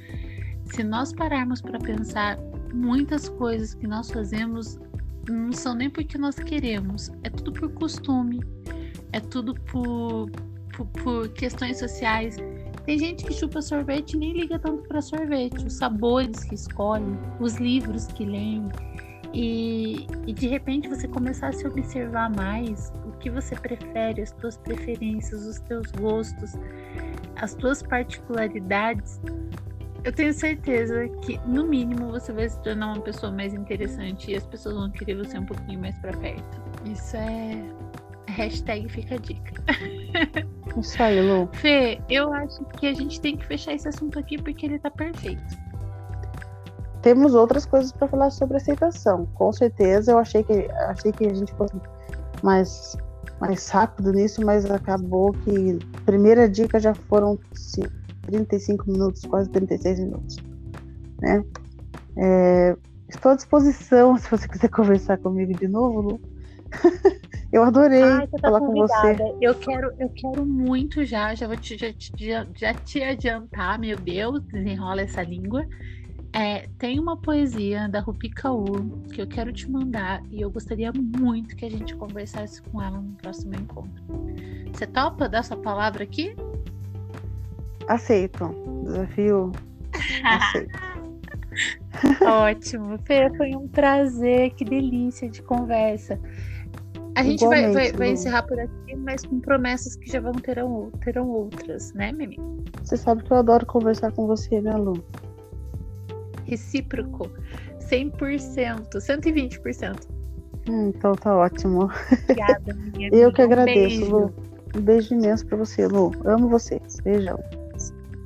se 0.65 0.83
nós 0.83 1.13
pararmos 1.13 1.61
para 1.61 1.77
pensar, 1.79 2.37
muitas 2.73 3.29
coisas 3.29 3.73
que 3.73 3.87
nós 3.87 4.09
fazemos 4.09 4.79
não 5.29 5.51
são 5.51 5.75
nem 5.75 5.89
porque 5.89 6.17
nós 6.17 6.35
queremos, 6.35 7.11
é 7.23 7.29
tudo 7.29 7.51
por 7.51 7.71
costume, 7.73 8.41
é 9.11 9.19
tudo 9.19 9.53
por, 9.55 10.29
por, 10.75 10.85
por 10.87 11.29
questões 11.29 11.79
sociais. 11.79 12.37
Tem 12.85 12.99
gente 12.99 13.25
que 13.25 13.33
chupa 13.33 13.61
sorvete 13.61 14.13
e 14.13 14.17
nem 14.17 14.33
liga 14.33 14.59
tanto 14.59 14.83
para 14.87 15.01
sorvete, 15.01 15.65
os 15.65 15.73
sabores 15.73 16.43
que 16.43 16.53
escolhe, 16.53 17.17
os 17.39 17.55
livros 17.55 18.05
que 18.07 18.25
leem. 18.25 18.69
E, 19.35 20.07
e, 20.25 20.31
de 20.31 20.47
repente 20.47 20.87
você 20.87 21.09
começar 21.09 21.49
a 21.49 21.51
se 21.51 21.67
observar 21.67 22.33
mais 22.33 22.93
o 23.05 23.11
que 23.17 23.29
você 23.29 23.53
prefere, 23.53 24.21
as 24.21 24.31
tuas 24.31 24.55
preferências, 24.55 25.45
os 25.45 25.59
teus 25.59 25.91
gostos, 25.91 26.53
as 27.35 27.53
tuas 27.53 27.83
particularidades, 27.83 29.19
eu 30.05 30.13
tenho 30.13 30.31
certeza 30.33 31.09
que, 31.23 31.37
no 31.47 31.65
mínimo, 31.65 32.11
você 32.11 32.31
vai 32.31 32.47
se 32.47 32.61
tornar 32.61 32.93
uma 32.93 33.01
pessoa 33.01 33.31
mais 33.31 33.53
interessante 33.53 34.31
e 34.31 34.35
as 34.35 34.45
pessoas 34.45 34.75
vão 34.75 34.89
querer 34.91 35.15
você 35.15 35.37
um 35.37 35.45
pouquinho 35.45 35.81
mais 35.81 35.97
pra 35.97 36.13
perto. 36.13 36.61
Isso 36.85 37.17
é. 37.17 37.61
Hashtag 38.27 38.87
fica 38.87 39.15
a 39.15 39.17
dica. 39.17 39.53
Isso 40.79 41.01
aí, 41.01 41.21
Lu. 41.21 41.49
Fê, 41.53 41.99
eu 42.07 42.31
acho 42.33 42.63
que 42.79 42.85
a 42.87 42.93
gente 42.93 43.19
tem 43.19 43.35
que 43.35 43.45
fechar 43.45 43.73
esse 43.73 43.87
assunto 43.87 44.19
aqui 44.19 44.37
porque 44.37 44.65
ele 44.67 44.77
tá 44.77 44.91
perfeito. 44.91 45.57
Temos 47.05 47.35
outras 47.35 47.67
coisas 47.67 47.91
para 47.91 48.07
falar 48.07 48.31
sobre 48.31 48.57
aceitação. 48.57 49.27
Com 49.35 49.53
certeza, 49.53 50.11
eu 50.11 50.17
achei 50.17 50.41
que 50.41 50.67
achei 50.87 51.11
que 51.11 51.27
a 51.27 51.33
gente 51.35 51.53
fosse 51.53 51.75
mais 52.41 52.97
mais 53.39 53.69
rápido 53.69 54.11
nisso, 54.11 54.43
mas 54.43 54.65
acabou 54.65 55.31
que 55.31 55.77
primeira 56.03 56.49
dica 56.49 56.79
já 56.79 56.95
foram 56.95 57.37
35 58.23 58.91
minutos, 58.91 59.21
quase 59.21 59.51
36 59.51 59.99
minutos, 59.99 60.37
né? 61.21 61.45
É, 62.17 62.75
estou 63.07 63.33
à 63.33 63.35
disposição 63.35 64.17
se 64.17 64.27
você 64.31 64.47
quiser 64.47 64.69
conversar 64.69 65.19
comigo 65.19 65.53
de 65.53 65.67
novo, 65.67 66.01
Lu. 66.01 66.21
eu 67.53 67.61
adorei 67.61 68.01
Ai, 68.01 68.27
tá 68.29 68.39
falar 68.39 68.61
convidada. 68.61 69.15
com 69.15 69.27
você. 69.27 69.45
Eu 69.45 69.53
quero, 69.53 69.93
eu 69.99 70.09
quero 70.09 70.43
muito 70.43 71.05
já, 71.05 71.35
já 71.35 71.45
vou 71.45 71.55
te, 71.55 71.77
já, 71.77 71.93
já, 72.17 72.47
já 72.55 72.73
te 72.73 73.03
adiantar, 73.03 73.77
meu 73.77 73.95
Deus, 73.95 74.41
desenrola 74.45 75.01
essa 75.01 75.21
língua. 75.21 75.63
É, 76.37 76.67
tem 76.77 76.99
uma 76.99 77.15
poesia 77.15 77.87
da 77.87 78.01
Rupi 78.01 78.29
Kaur 78.29 78.85
que 79.13 79.21
eu 79.21 79.27
quero 79.27 79.53
te 79.53 79.71
mandar 79.71 80.21
e 80.29 80.41
eu 80.41 80.51
gostaria 80.51 80.91
muito 80.93 81.55
que 81.55 81.63
a 81.63 81.71
gente 81.71 81.95
conversasse 81.95 82.61
com 82.61 82.81
ela 82.81 82.99
no 82.99 83.13
próximo 83.13 83.55
encontro. 83.55 84.03
Você 84.73 84.85
topa 84.85 85.29
dar 85.29 85.43
sua 85.43 85.55
palavra 85.55 86.03
aqui? 86.03 86.35
Aceito. 87.87 88.53
Desafio. 88.83 89.53
Aceito. 90.25 90.77
Ótimo. 92.21 92.97
Fê, 93.05 93.33
foi 93.37 93.55
um 93.55 93.69
prazer. 93.69 94.49
Que 94.55 94.65
delícia 94.65 95.29
de 95.29 95.41
conversa. 95.41 96.19
A 97.15 97.23
gente 97.23 97.47
vai, 97.47 97.71
vai, 97.71 97.93
vai, 97.93 98.09
encerrar 98.09 98.43
por 98.43 98.59
aqui, 98.59 98.93
mas 98.97 99.25
com 99.25 99.39
promessas 99.39 99.95
que 99.95 100.11
já 100.11 100.19
vão 100.19 100.33
terão, 100.33 100.91
terão 101.01 101.29
outras, 101.29 101.93
né, 101.93 102.11
Mimi? 102.11 102.37
Você 102.83 102.97
sabe 102.97 103.23
que 103.23 103.31
eu 103.31 103.37
adoro 103.37 103.65
conversar 103.65 104.11
com 104.11 104.27
você, 104.27 104.59
né, 104.59 104.75
Lu? 104.75 105.01
Recíproco 106.45 107.29
100%, 107.79 108.89
120%. 108.97 110.07
Hum, 110.67 110.91
então 110.95 111.13
tá 111.13 111.35
ótimo. 111.35 111.89
Obrigada, 112.23 112.73
minha 112.95 113.09
Eu 113.11 113.31
que 113.31 113.41
agradeço, 113.41 113.99
beijo. 113.99 114.09
Lu. 114.11 114.33
Um 114.75 114.81
beijo 114.81 115.13
imenso 115.13 115.45
pra 115.45 115.57
você, 115.57 115.87
Lu. 115.87 116.11
Amo 116.25 116.49
vocês. 116.49 116.97
Beijão. 117.03 117.39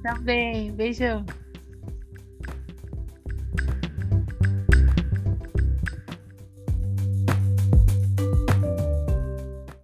Também. 0.04 0.72
Beijão. 0.72 1.26